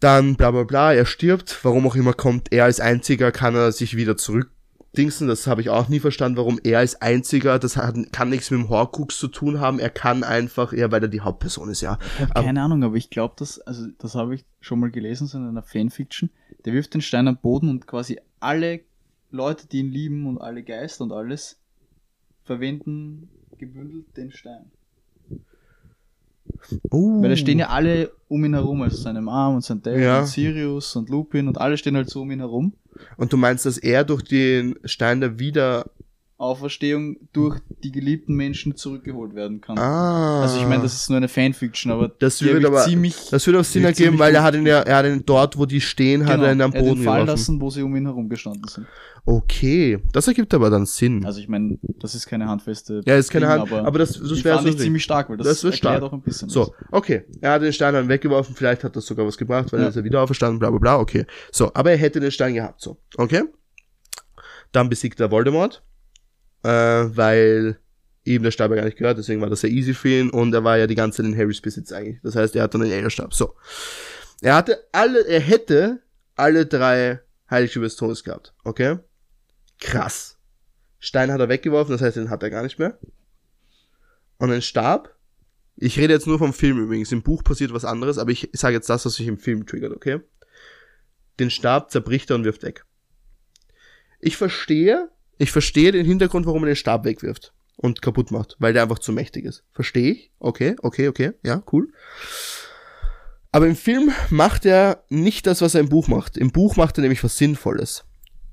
[0.00, 3.70] Dann bla bla bla, er stirbt, warum auch immer kommt er als einziger, kann er
[3.70, 4.16] sich wieder
[4.92, 5.28] zurückdingsen.
[5.28, 8.60] Das habe ich auch nie verstanden, warum er als einziger, das hat, kann nichts mit
[8.60, 9.78] dem Horcrux zu tun haben.
[9.78, 11.98] Er kann einfach, ja, weil er die Hauptperson ist, ja.
[12.18, 15.26] Ich hab keine Ahnung, aber ich glaube, dass, also das habe ich schon mal gelesen,
[15.26, 16.30] so in einer Fanfiction.
[16.64, 18.80] Der wirft den Stein am Boden und quasi alle
[19.30, 21.58] Leute, die ihn lieben und alle Geister und alles,
[22.44, 23.28] verwenden
[23.58, 24.70] gebündelt den Stein.
[26.90, 27.22] Oh.
[27.22, 30.20] Weil da stehen ja alle um ihn herum, also seine Mom und sein Dad Ja.
[30.20, 32.72] und Sirius und Lupin und alle stehen halt so um ihn herum.
[33.16, 35.38] Und du meinst, dass er durch den Stein der
[36.40, 39.78] Auferstehung durch die geliebten Menschen zurückgeholt werden kann.
[39.78, 40.42] Ah.
[40.42, 43.60] Also ich meine, das ist nur eine Fanfiction, aber Das würde aber- ziemlich Das würde
[43.60, 46.24] auch Sinn ergeben, weil er hat ihn ja, er hat ihn dort, wo die stehen,
[46.26, 47.38] hat genau, er ihn am er hat Boden ihn fallen geworfen.
[47.40, 48.86] lassen, wo sie um ihn herum gestanden sind.
[49.26, 51.26] Okay, das ergibt aber dann Sinn.
[51.26, 53.02] Also ich meine, das ist keine handfeste.
[53.04, 55.46] ja, ist keine Hand, aber, das, das die wäre so ich ziemlich stark, weil das,
[55.46, 56.02] Das wird stark.
[56.02, 56.48] auch ein bisschen.
[56.48, 57.24] So, okay.
[57.42, 59.86] Er hat den Stein dann weggeworfen, vielleicht hat das sogar was gebracht, weil Ja.
[59.86, 61.26] er ist ja wieder auferstanden, bla bla bla, okay.
[61.52, 63.42] So, aber er hätte den Stein gehabt, so, okay.
[64.72, 65.82] Dann besiegt er Voldemort,
[66.62, 67.78] äh, weil
[68.24, 70.52] ihm der Stab ja gar nicht gehört, deswegen war das sehr easy für ihn und
[70.54, 72.20] er war ja die ganze Zeit in Harrys Besitz eigentlich.
[72.22, 73.34] Das heißt, er hat dann den Elderstab.
[73.34, 73.54] So.
[74.42, 76.02] Er hatte alle, er hätte
[76.36, 78.98] alle drei Heiligtümer des Todes gehabt, okay.
[79.80, 80.38] Krass.
[80.98, 82.98] Stein hat er weggeworfen, das heißt, den hat er gar nicht mehr.
[84.38, 85.16] Und den Stab,
[85.76, 87.10] ich rede jetzt nur vom Film übrigens.
[87.12, 89.92] Im Buch passiert was anderes, aber ich sage jetzt das, was sich im Film triggert,
[89.92, 90.20] okay?
[91.38, 92.84] Den Stab zerbricht er und wirft weg.
[94.18, 95.10] Ich verstehe,
[95.40, 98.98] ich verstehe den Hintergrund, warum er den Stab wegwirft und kaputt macht, weil der einfach
[98.98, 99.64] zu mächtig ist.
[99.72, 100.30] Verstehe ich?
[100.38, 101.88] Okay, okay, okay, ja, cool.
[103.50, 106.36] Aber im Film macht er nicht das, was er im Buch macht.
[106.36, 108.04] Im Buch macht er nämlich was Sinnvolles.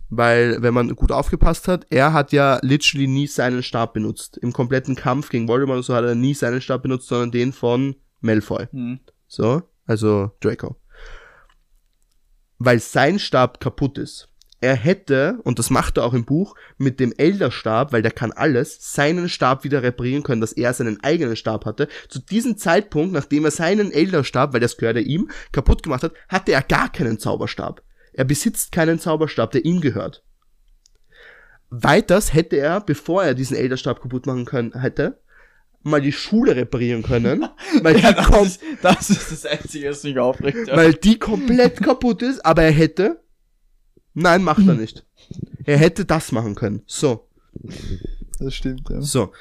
[0.09, 4.37] Weil, wenn man gut aufgepasst hat, er hat ja literally nie seinen Stab benutzt.
[4.37, 7.51] Im kompletten Kampf gegen Voldemort und so hat er nie seinen Stab benutzt, sondern den
[7.51, 8.67] von Malfoy.
[8.71, 9.01] Hm.
[9.27, 10.77] So, also Draco.
[12.59, 14.29] Weil sein Stab kaputt ist.
[14.59, 18.31] Er hätte, und das macht er auch im Buch, mit dem Elderstab, weil der kann
[18.31, 21.87] alles, seinen Stab wieder reparieren können, dass er seinen eigenen Stab hatte.
[22.09, 26.13] Zu diesem Zeitpunkt, nachdem er seinen Elderstab, weil das gehört er ihm, kaputt gemacht hat,
[26.27, 27.83] hatte er gar keinen Zauberstab.
[28.13, 30.23] Er besitzt keinen Zauberstab, der ihm gehört.
[31.69, 35.21] Weiters hätte er, bevor er diesen Elderstab kaputt machen können hätte,
[35.83, 37.47] mal die Schule reparieren können,
[37.81, 40.67] weil, Ja, die das, ist, das ist das Einzige, was mich aufregt.
[40.73, 43.21] weil die komplett kaputt ist, aber er hätte,
[44.21, 45.05] nein, macht er nicht.
[45.65, 46.81] Er hätte das machen können.
[46.85, 47.27] So,
[48.39, 49.01] Das stimmt, ja.
[49.01, 49.31] so.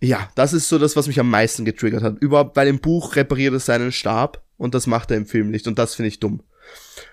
[0.00, 2.18] Ja, das ist so das, was mich am meisten getriggert hat.
[2.18, 5.68] Überhaupt, weil im Buch repariert er seinen Stab und das macht er im Film nicht
[5.68, 6.42] und das finde ich dumm.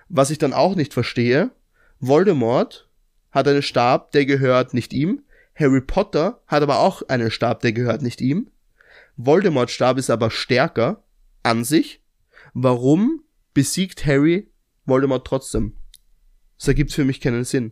[0.07, 1.51] Was ich dann auch nicht verstehe,
[1.99, 2.88] Voldemort
[3.32, 5.22] hat einen Stab, der gehört nicht ihm.
[5.53, 8.49] Harry Potter hat aber auch einen Stab, der gehört nicht ihm.
[9.18, 11.03] Voldemorts Stab ist aber stärker
[11.43, 12.01] an sich.
[12.53, 13.22] Warum
[13.53, 14.47] besiegt Harry
[14.86, 15.76] Voldemort trotzdem?
[16.60, 17.72] Das ergibt für mich keinen Sinn.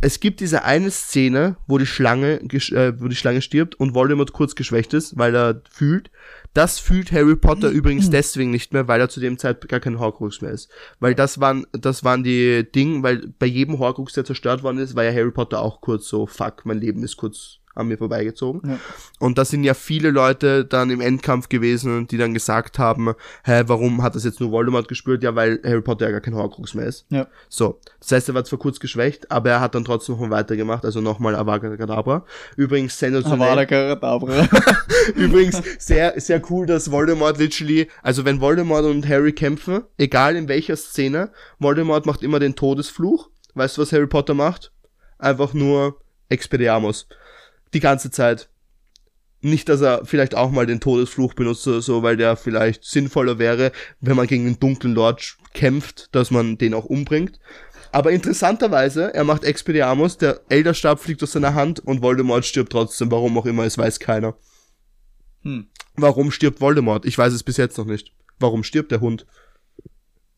[0.00, 4.32] Es gibt diese eine Szene, wo die Schlange, äh, wo die Schlange stirbt und Voldemort
[4.32, 6.10] kurz geschwächt ist, weil er fühlt.
[6.52, 10.00] Das fühlt Harry Potter übrigens deswegen nicht mehr, weil er zu dem Zeitpunkt gar kein
[10.00, 10.70] Horcrux mehr ist.
[11.00, 14.96] Weil das waren, das waren die Dinge, weil bei jedem Horcrux, der zerstört worden ist,
[14.96, 18.62] war ja Harry Potter auch kurz so, fuck, mein Leben ist kurz an mir vorbeigezogen.
[18.68, 18.78] Ja.
[19.18, 23.14] Und da sind ja viele Leute dann im Endkampf gewesen, die dann gesagt haben,
[23.44, 25.22] hä, warum hat das jetzt nur Voldemort gespürt?
[25.22, 27.06] Ja, weil Harry Potter ja gar kein Horcrux mehr ist.
[27.10, 27.26] Ja.
[27.48, 30.84] So, das heißt, er war zwar kurz geschwächt, aber er hat dann trotzdem noch weitergemacht,
[30.84, 32.24] also nochmal Avada Kedavra.
[32.56, 33.48] Übrigens sensationell.
[33.48, 34.48] Avada Kedavra.
[35.14, 40.48] Übrigens sehr, sehr cool, dass Voldemort literally, also wenn Voldemort und Harry kämpfen, egal in
[40.48, 43.30] welcher Szene, Voldemort macht immer den Todesfluch.
[43.54, 44.72] Weißt du, was Harry Potter macht?
[45.18, 47.06] Einfach nur Expelliarmus.
[47.74, 48.48] Die ganze Zeit.
[49.40, 53.38] Nicht, dass er vielleicht auch mal den Todesfluch benutzt oder so, weil der vielleicht sinnvoller
[53.38, 57.38] wäre, wenn man gegen den dunklen Lord kämpft, dass man den auch umbringt.
[57.92, 63.10] Aber interessanterweise, er macht Expelliarmus, der Elderstab fliegt aus seiner Hand und Voldemort stirbt trotzdem,
[63.10, 64.34] warum auch immer, es weiß keiner.
[65.42, 65.68] Hm.
[65.94, 67.04] Warum stirbt Voldemort?
[67.04, 68.12] Ich weiß es bis jetzt noch nicht.
[68.40, 69.26] Warum stirbt der Hund?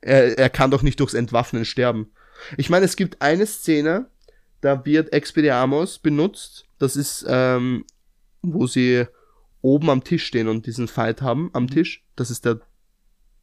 [0.01, 2.11] Er, er kann doch nicht durchs Entwaffnen sterben.
[2.57, 4.11] Ich meine, es gibt eine Szene,
[4.61, 6.66] da wird Expelliarmus benutzt.
[6.79, 7.85] Das ist, ähm,
[8.43, 9.07] wo sie
[9.62, 12.05] oben am Tisch stehen und diesen Fight haben am Tisch.
[12.16, 12.61] Das ist der,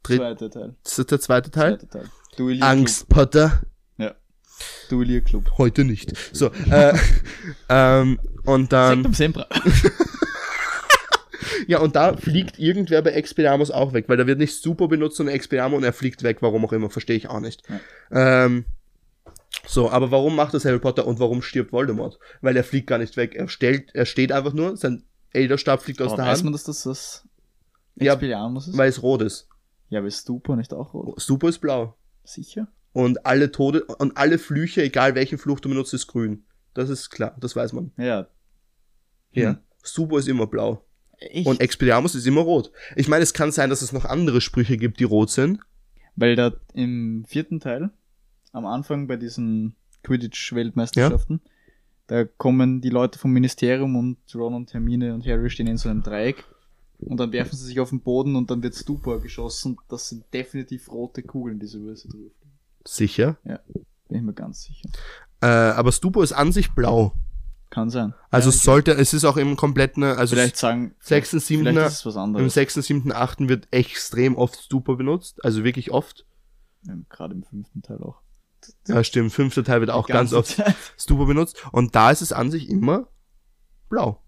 [0.03, 0.75] Dritt- Zweiter Teil.
[0.83, 1.79] das ist der zweite Teil.
[1.79, 2.09] Zweiter Teil.
[2.37, 2.69] Duellierclub.
[2.69, 3.61] Angst, Potter.
[3.97, 4.15] Ja.
[4.89, 5.57] Duellierclub.
[5.57, 6.13] Heute nicht.
[6.33, 6.93] So, äh,
[7.69, 9.13] ähm, und dann.
[11.67, 15.17] Ja, und da fliegt irgendwer bei Expelliarmus auch weg, weil da wird nicht super benutzt,
[15.17, 17.63] sondern Expelliarmus und er fliegt weg, warum auch immer, verstehe ich auch nicht.
[18.11, 18.65] Ähm,
[19.65, 22.19] so, aber warum macht das Harry Potter und warum stirbt Voldemort?
[22.41, 26.01] Weil er fliegt gar nicht weg, er stellt, er steht einfach nur, sein Elderstab fliegt
[26.01, 27.27] aus Aber der weiß Hand, man, dass das das
[27.95, 28.77] Ja, Expelliarmus ist?
[28.77, 29.47] weil es rot ist.
[29.89, 31.19] ja, aber ist Stupa nicht auch rot?
[31.19, 31.95] Super ist blau.
[32.23, 32.67] Sicher?
[32.91, 36.43] Und alle Tode, und alle Flüche, egal welchen Fluch du benutzt, ist grün.
[36.75, 37.91] Das ist klar, das weiß man.
[37.97, 38.27] Ja.
[39.31, 39.49] Ja.
[39.51, 39.57] Hm.
[39.81, 40.83] Super ist immer blau.
[41.17, 41.47] Echt?
[41.47, 42.71] Und Expelliarmus ist immer rot.
[42.95, 45.59] Ich meine, es kann sein, dass es noch andere Sprüche gibt, die rot sind.
[46.15, 47.89] Weil da im vierten Teil,
[48.53, 51.41] am Anfang bei diesen Quidditch-Weltmeisterschaften,
[52.07, 55.89] da kommen die Leute vom Ministerium und Ron und Hermine und Harry stehen in so
[55.89, 56.45] einem Dreieck
[56.99, 59.77] und dann werfen sie sich auf den Boden und dann wird Stupor geschossen.
[59.89, 62.31] Das sind definitiv rote Kugeln, die sie über sie drüber.
[62.85, 63.37] Sicher.
[63.43, 64.89] Bin ich mir ganz sicher.
[65.41, 67.13] Äh, aber Stupo ist an sich blau.
[67.69, 68.13] Kann sein.
[68.29, 71.93] Also ja, sollte, es ist auch im kompletten, also vielleicht sagen, 6., vielleicht 7., ist
[71.93, 72.53] es was im anderes.
[72.53, 73.49] 6., 7., 8.
[73.49, 75.43] wird extrem oft Stupo benutzt.
[75.43, 76.25] Also wirklich oft.
[76.87, 78.21] Ähm, Gerade im fünften Teil auch.
[78.87, 79.33] Ja, stimmt.
[79.33, 80.75] Fünfter Teil wird auch ganz oft Zeit.
[81.07, 81.63] Benutzt.
[81.71, 83.07] Und da ist es an sich immer
[83.89, 84.23] blau.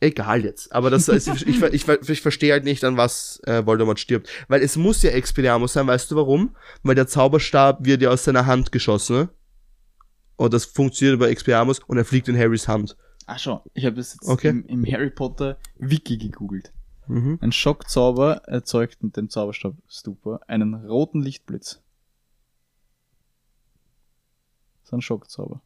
[0.00, 0.72] Egal jetzt.
[0.72, 4.28] Aber das ist, ich, ich, ich, ich verstehe halt nicht, an was äh, Voldemort stirbt.
[4.46, 6.54] Weil es muss ja Expelliarmus sein, weißt du warum?
[6.84, 9.16] Weil der Zauberstab wird ja aus seiner Hand geschossen.
[9.16, 9.28] Ne?
[10.36, 12.96] Und das funktioniert über Expelliarmus und er fliegt in Harrys Hand.
[13.26, 14.48] Ach schon, ich habe das jetzt Okay.
[14.50, 16.72] im, im Harry Potter Wiki gegoogelt.
[17.08, 17.38] Mhm.
[17.40, 21.82] Ein Schockzauber erzeugt mit dem Zauberstab Stupor einen roten Lichtblitz.
[24.88, 25.60] So ein Schockzauber.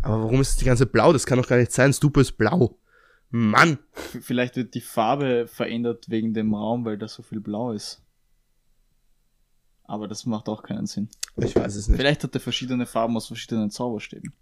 [0.00, 1.12] Aber warum ist das die ganze blau?
[1.12, 1.92] Das kann doch gar nicht sein.
[1.92, 2.78] Stupo ist blau.
[3.30, 3.80] Mann!
[3.92, 8.00] Vielleicht wird die Farbe verändert wegen dem Raum, weil da so viel blau ist.
[9.82, 11.08] Aber das macht auch keinen Sinn.
[11.36, 11.98] Ich weiß es nicht.
[11.98, 14.32] Vielleicht hat er verschiedene Farben aus verschiedenen Zauberstäben.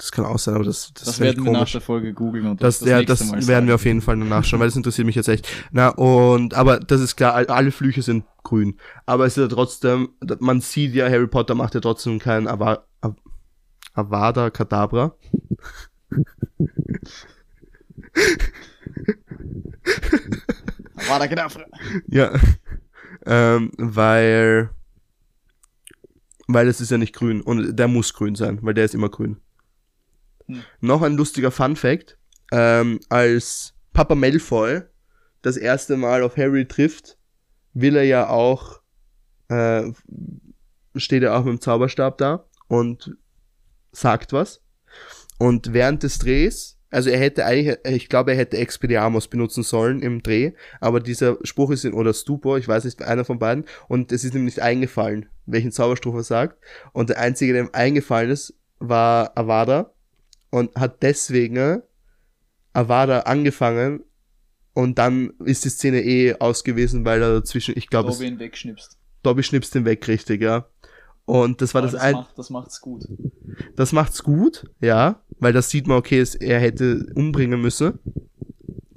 [0.00, 2.62] Das kann auch sein, aber das, das, Das, werden wir nach der Folge googeln und
[2.62, 3.66] Das, das ja, das Mal werden sagen.
[3.66, 5.46] wir auf jeden Fall nachschauen, weil das interessiert mich jetzt echt.
[5.72, 8.78] Na, und, aber das ist klar, all- alle Flüche sind grün.
[9.04, 12.82] Aber es ist ja trotzdem, man sieht ja, Harry Potter macht ja trotzdem kein Ava,
[13.02, 13.14] Av-
[13.92, 15.14] Avada Kedavra.
[21.08, 21.46] War da genau.
[22.08, 22.32] Ja.
[23.26, 24.70] ähm, weil,
[26.46, 29.08] weil es ist ja nicht grün und der muss grün sein, weil der ist immer
[29.08, 29.36] grün.
[30.54, 30.62] Hm.
[30.80, 32.18] Noch ein lustiger Fun Fact,
[32.52, 34.82] ähm, als Papa Malfoy
[35.42, 37.16] das erste Mal auf Harry trifft,
[37.72, 38.80] will er ja auch,
[39.48, 39.90] äh,
[40.96, 43.16] steht er auch mit dem Zauberstab da und
[43.92, 44.62] sagt was.
[45.38, 50.02] Und während des Drehs, also er hätte eigentlich, ich glaube, er hätte Expelliarmus benutzen sollen
[50.02, 53.64] im Dreh, aber dieser Spruch ist in, oder Stupor, ich weiß nicht, einer von beiden,
[53.88, 56.62] und es ist ihm nicht eingefallen, welchen Zauberspruch er sagt.
[56.92, 59.94] Und der einzige, der ihm eingefallen ist, war Avada
[60.50, 61.82] und hat deswegen
[62.72, 64.04] Avada angefangen
[64.74, 68.98] und dann ist die Szene eh aus gewesen, weil er dazwischen, ich glaube, Robin wegschnipst.
[69.22, 70.66] Dobby schnipst den weg, richtig, ja.
[71.26, 73.04] Und das war Aber das, das, ein, macht, das macht's gut.
[73.76, 77.98] das macht's gut, ja, weil das sieht man, okay, es, er hätte umbringen müssen.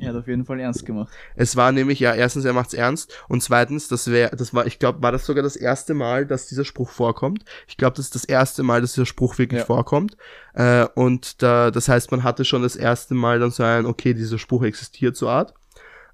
[0.03, 1.11] Er hat auf jeden Fall ernst gemacht.
[1.35, 4.79] Es war nämlich, ja, erstens, er macht's ernst und zweitens, das wäre, das war, ich
[4.79, 7.45] glaube, war das sogar das erste Mal, dass dieser Spruch vorkommt.
[7.67, 9.65] Ich glaube, das ist das erste Mal, dass dieser Spruch wirklich Ja.
[9.65, 10.17] vorkommt.
[10.53, 14.13] Äh, und da, das heißt, man hatte schon das erste Mal dann so ein, okay,
[14.13, 15.53] dieser Spruch existiert so Art.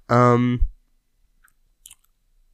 [0.08, 0.60] Ähm,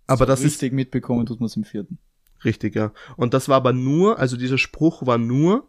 [0.07, 1.99] aber so das ist richtig mitbekommen tut man es im vierten.
[2.45, 2.93] Richtig, ja.
[3.17, 5.69] Und das war aber nur, also dieser Spruch war nur,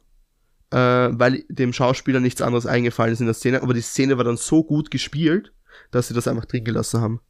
[0.71, 4.25] äh, weil dem Schauspieler nichts anderes eingefallen ist in der Szene, aber die Szene war
[4.25, 5.53] dann so gut gespielt,
[5.91, 7.21] dass sie das einfach drin gelassen haben.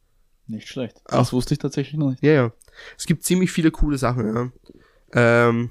[0.46, 1.00] Nicht schlecht.
[1.06, 1.18] Ach.
[1.18, 2.22] Das wusste ich tatsächlich noch nicht.
[2.22, 2.52] Ja, ja.
[2.96, 4.50] Es gibt ziemlich viele coole Sachen, ja.
[5.12, 5.70] Ähm,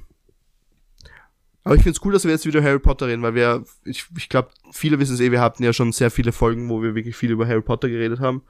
[1.64, 4.30] aber ich find's cool, dass wir jetzt wieder Harry Potter reden, weil wir, ich, ich
[4.30, 7.18] glaube, viele wissen es eh, wir hatten ja schon sehr viele Folgen, wo wir wirklich
[7.18, 8.44] viel über Harry Potter geredet haben.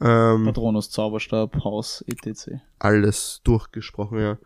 [0.00, 2.60] Ähm, Patronus, Zauberstab, Haus, etc.
[2.78, 4.38] alles durchgesprochen, ja.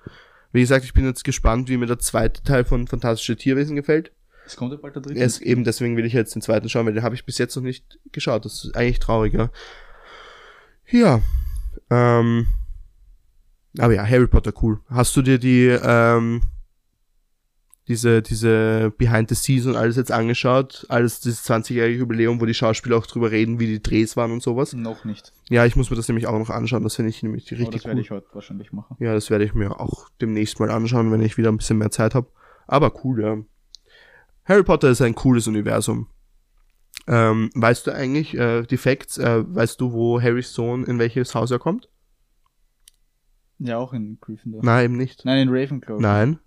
[0.53, 4.13] Wie gesagt, ich bin jetzt gespannt, wie mir der zweite Teil von Fantastische Tierwesen gefällt.
[4.47, 5.19] Es kommt ja bald der dritte.
[5.19, 7.55] Erst eben deswegen will ich jetzt den zweiten schauen, weil den habe ich bis jetzt
[7.57, 8.45] noch nicht geschaut.
[8.45, 9.51] Das ist eigentlich traurig, ja.
[10.89, 11.21] Ja.
[11.91, 12.47] Ähm,
[13.79, 14.81] aber ja, Harry Potter cool.
[14.89, 16.43] Hast du dir die ähm,
[17.89, 20.87] diese diese Behind the Scenes und alles jetzt angeschaut?
[20.89, 24.43] Alles dieses 20-jährige Jubiläum, wo die Schauspieler auch drüber reden, wie die Drehs waren und
[24.43, 24.73] sowas.
[24.75, 25.33] Noch nicht.
[25.49, 26.83] Ja, ich muss mir das nämlich auch noch anschauen.
[26.83, 27.89] Das finde ich nämlich richtig das cool.
[27.89, 28.97] werde ich heute wahrscheinlich machen.
[29.01, 31.91] Ja, das werde ich mir auch demnächst mal anschauen, wenn ich wieder ein bisschen mehr
[31.91, 32.29] Zeit habe.
[32.67, 33.39] Aber cool, ja.
[34.45, 36.09] Harry Potter ist ein cooles Universum.
[37.07, 39.19] Ähm, weißt du eigentlich äh, die Facts?
[39.19, 41.89] Äh, weißt du, wo Harrys Sohn in welches Haus er kommt?
[43.59, 44.63] Ja, auch in Gryffindor.
[44.65, 45.25] Nein, eben nicht.
[45.25, 46.01] Nein, in Ravenclaw.
[46.01, 46.39] Nein.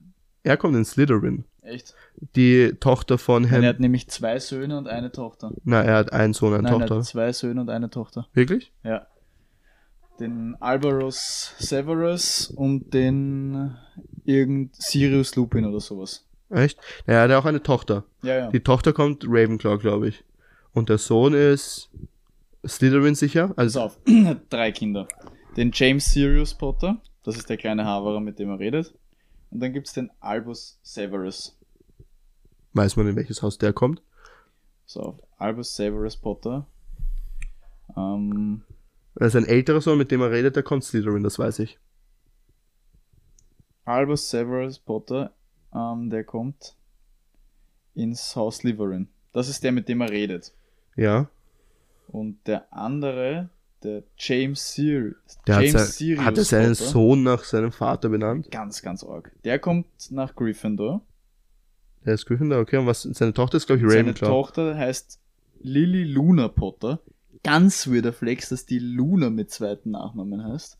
[0.43, 1.45] Er kommt in Slytherin.
[1.61, 1.95] Echt?
[2.35, 3.65] Die Tochter von Nein, er Herrn.
[3.65, 5.51] hat nämlich zwei Söhne und eine Tochter.
[5.63, 6.95] Na, er hat einen Sohn, eine Nein, er Tochter.
[6.97, 8.27] hat zwei Söhne und eine Tochter.
[8.33, 8.71] Wirklich?
[8.83, 9.07] Ja.
[10.19, 13.75] Den Alvaros Severus und den
[14.23, 16.25] irgend Sirius Lupin oder sowas.
[16.49, 16.79] Echt?
[17.05, 18.05] Er hat auch eine Tochter.
[18.21, 18.49] Ja, ja.
[18.51, 20.23] Die Tochter kommt Ravenclaw, glaube ich.
[20.73, 21.89] Und der Sohn ist
[22.65, 23.49] Slytherin sicher.
[23.49, 23.99] Pass Also, auf.
[24.49, 25.07] Drei Kinder.
[25.57, 28.93] Den James Sirius Potter, das ist der kleine Haverer, mit dem er redet.
[29.51, 31.57] Und dann gibt's den Albus Severus.
[32.73, 34.01] weiß man, in welches Haus der kommt.
[34.85, 36.67] So, Albus Severus Potter.
[37.95, 38.63] Ähm,
[39.15, 41.79] Er ist ein älterer Sohn, mit dem er redet, der kommt Slytherin, das weiß ich.
[43.85, 45.33] Albus Severus Potter,
[45.75, 46.75] ähm, der kommt
[47.93, 49.07] ins Haus Slytherin.
[49.33, 50.53] Das ist der, mit dem er redet.
[50.95, 51.29] Ja.
[52.07, 53.49] Und der andere,
[53.83, 55.15] der James Sirius.
[55.47, 56.89] Der James hat, sein, hat er seinen Potter.
[56.89, 58.49] Sohn nach seinem Vater benannt.
[58.51, 59.31] Ganz, ganz arg.
[59.43, 61.01] Der kommt nach Gryffindor.
[62.05, 62.77] Der ist Gryffindor, okay.
[62.77, 64.29] Und was, seine Tochter ist, glaube ich, Seine Ravenclaw.
[64.29, 65.19] Tochter heißt
[65.59, 66.99] Lily Luna Potter.
[67.43, 70.77] Ganz weirder Flex, dass die Luna mit zweiten Nachnamen heißt.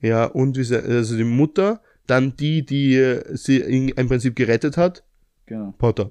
[0.00, 4.76] Ja, und wie sie, also die Mutter, dann die, die äh, sie im Prinzip gerettet
[4.76, 5.04] hat,
[5.46, 5.74] Genau.
[5.78, 6.10] Potter.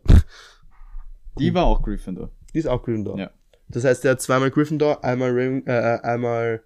[1.39, 2.29] Die war auch Gryffindor.
[2.53, 3.17] Die ist auch Gryffindor.
[3.17, 3.31] Ja.
[3.69, 6.63] Das heißt, der hat zweimal Gryffindor, einmal Raven, äh, einmal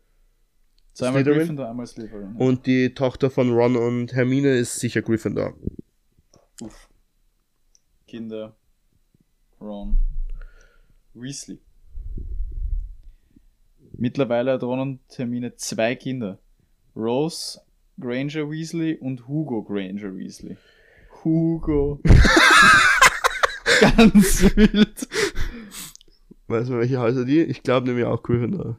[0.94, 1.38] Zweimal Slytherin?
[1.40, 2.36] Gryffindor, einmal Slytherin.
[2.38, 5.54] und die Tochter von Ron und Hermine ist sicher Gryffindor.
[6.62, 6.90] Uff.
[8.08, 8.56] Kinder.
[9.62, 9.98] Ron.
[11.14, 11.60] Weasley.
[13.98, 16.40] Mittlerweile hat Ron und Hermine zwei Kinder.
[16.96, 17.60] Rose
[18.00, 20.58] Granger Weasley und Hugo Granger Weasley.
[21.24, 22.00] Hugo.
[23.80, 25.08] Ganz wild.
[26.48, 27.42] Weißt du, welche Häuser die?
[27.42, 28.78] Ich glaube nämlich auch Gryffindor.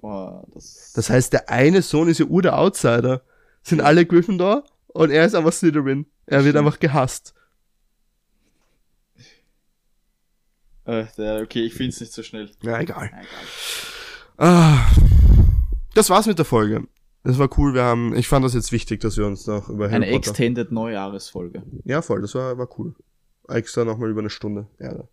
[0.00, 0.92] Boah, das.
[0.94, 3.22] Das heißt, der eine Sohn ist ja ur der Outsider.
[3.62, 6.06] Sind alle Gryffindor und er ist einfach Slytherin.
[6.26, 7.34] Er wird einfach gehasst.
[10.84, 12.50] Äh, der, okay, ich find's nicht so schnell.
[12.62, 13.10] Ja, egal.
[13.10, 13.26] Ja, egal.
[14.36, 14.86] Ah,
[15.94, 16.86] das war's mit der Folge.
[17.24, 19.86] Das war cool, wir haben, ich fand das jetzt wichtig, dass wir uns noch über
[19.86, 21.62] Harry Eine Potter Extended Neujahresfolge.
[21.84, 22.94] Ja, voll, das war, war cool.
[23.48, 24.68] Extra nochmal über eine Stunde.
[24.78, 25.04] Ja.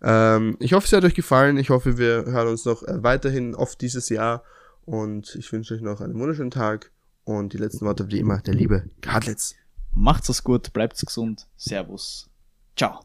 [0.00, 1.56] Ähm, ich hoffe, es hat euch gefallen.
[1.56, 4.44] Ich hoffe, wir hören uns noch äh, weiterhin oft dieses Jahr.
[4.84, 6.92] Und ich wünsche euch noch einen wunderschönen Tag.
[7.24, 9.54] Und die letzten Worte wie immer der liebe Kadlitz.
[9.92, 11.46] Macht's es gut, bleibt's gesund.
[11.56, 12.30] Servus.
[12.76, 13.00] Ciao.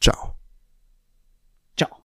[0.00, 0.34] Ciao.
[1.76, 2.02] Ciao.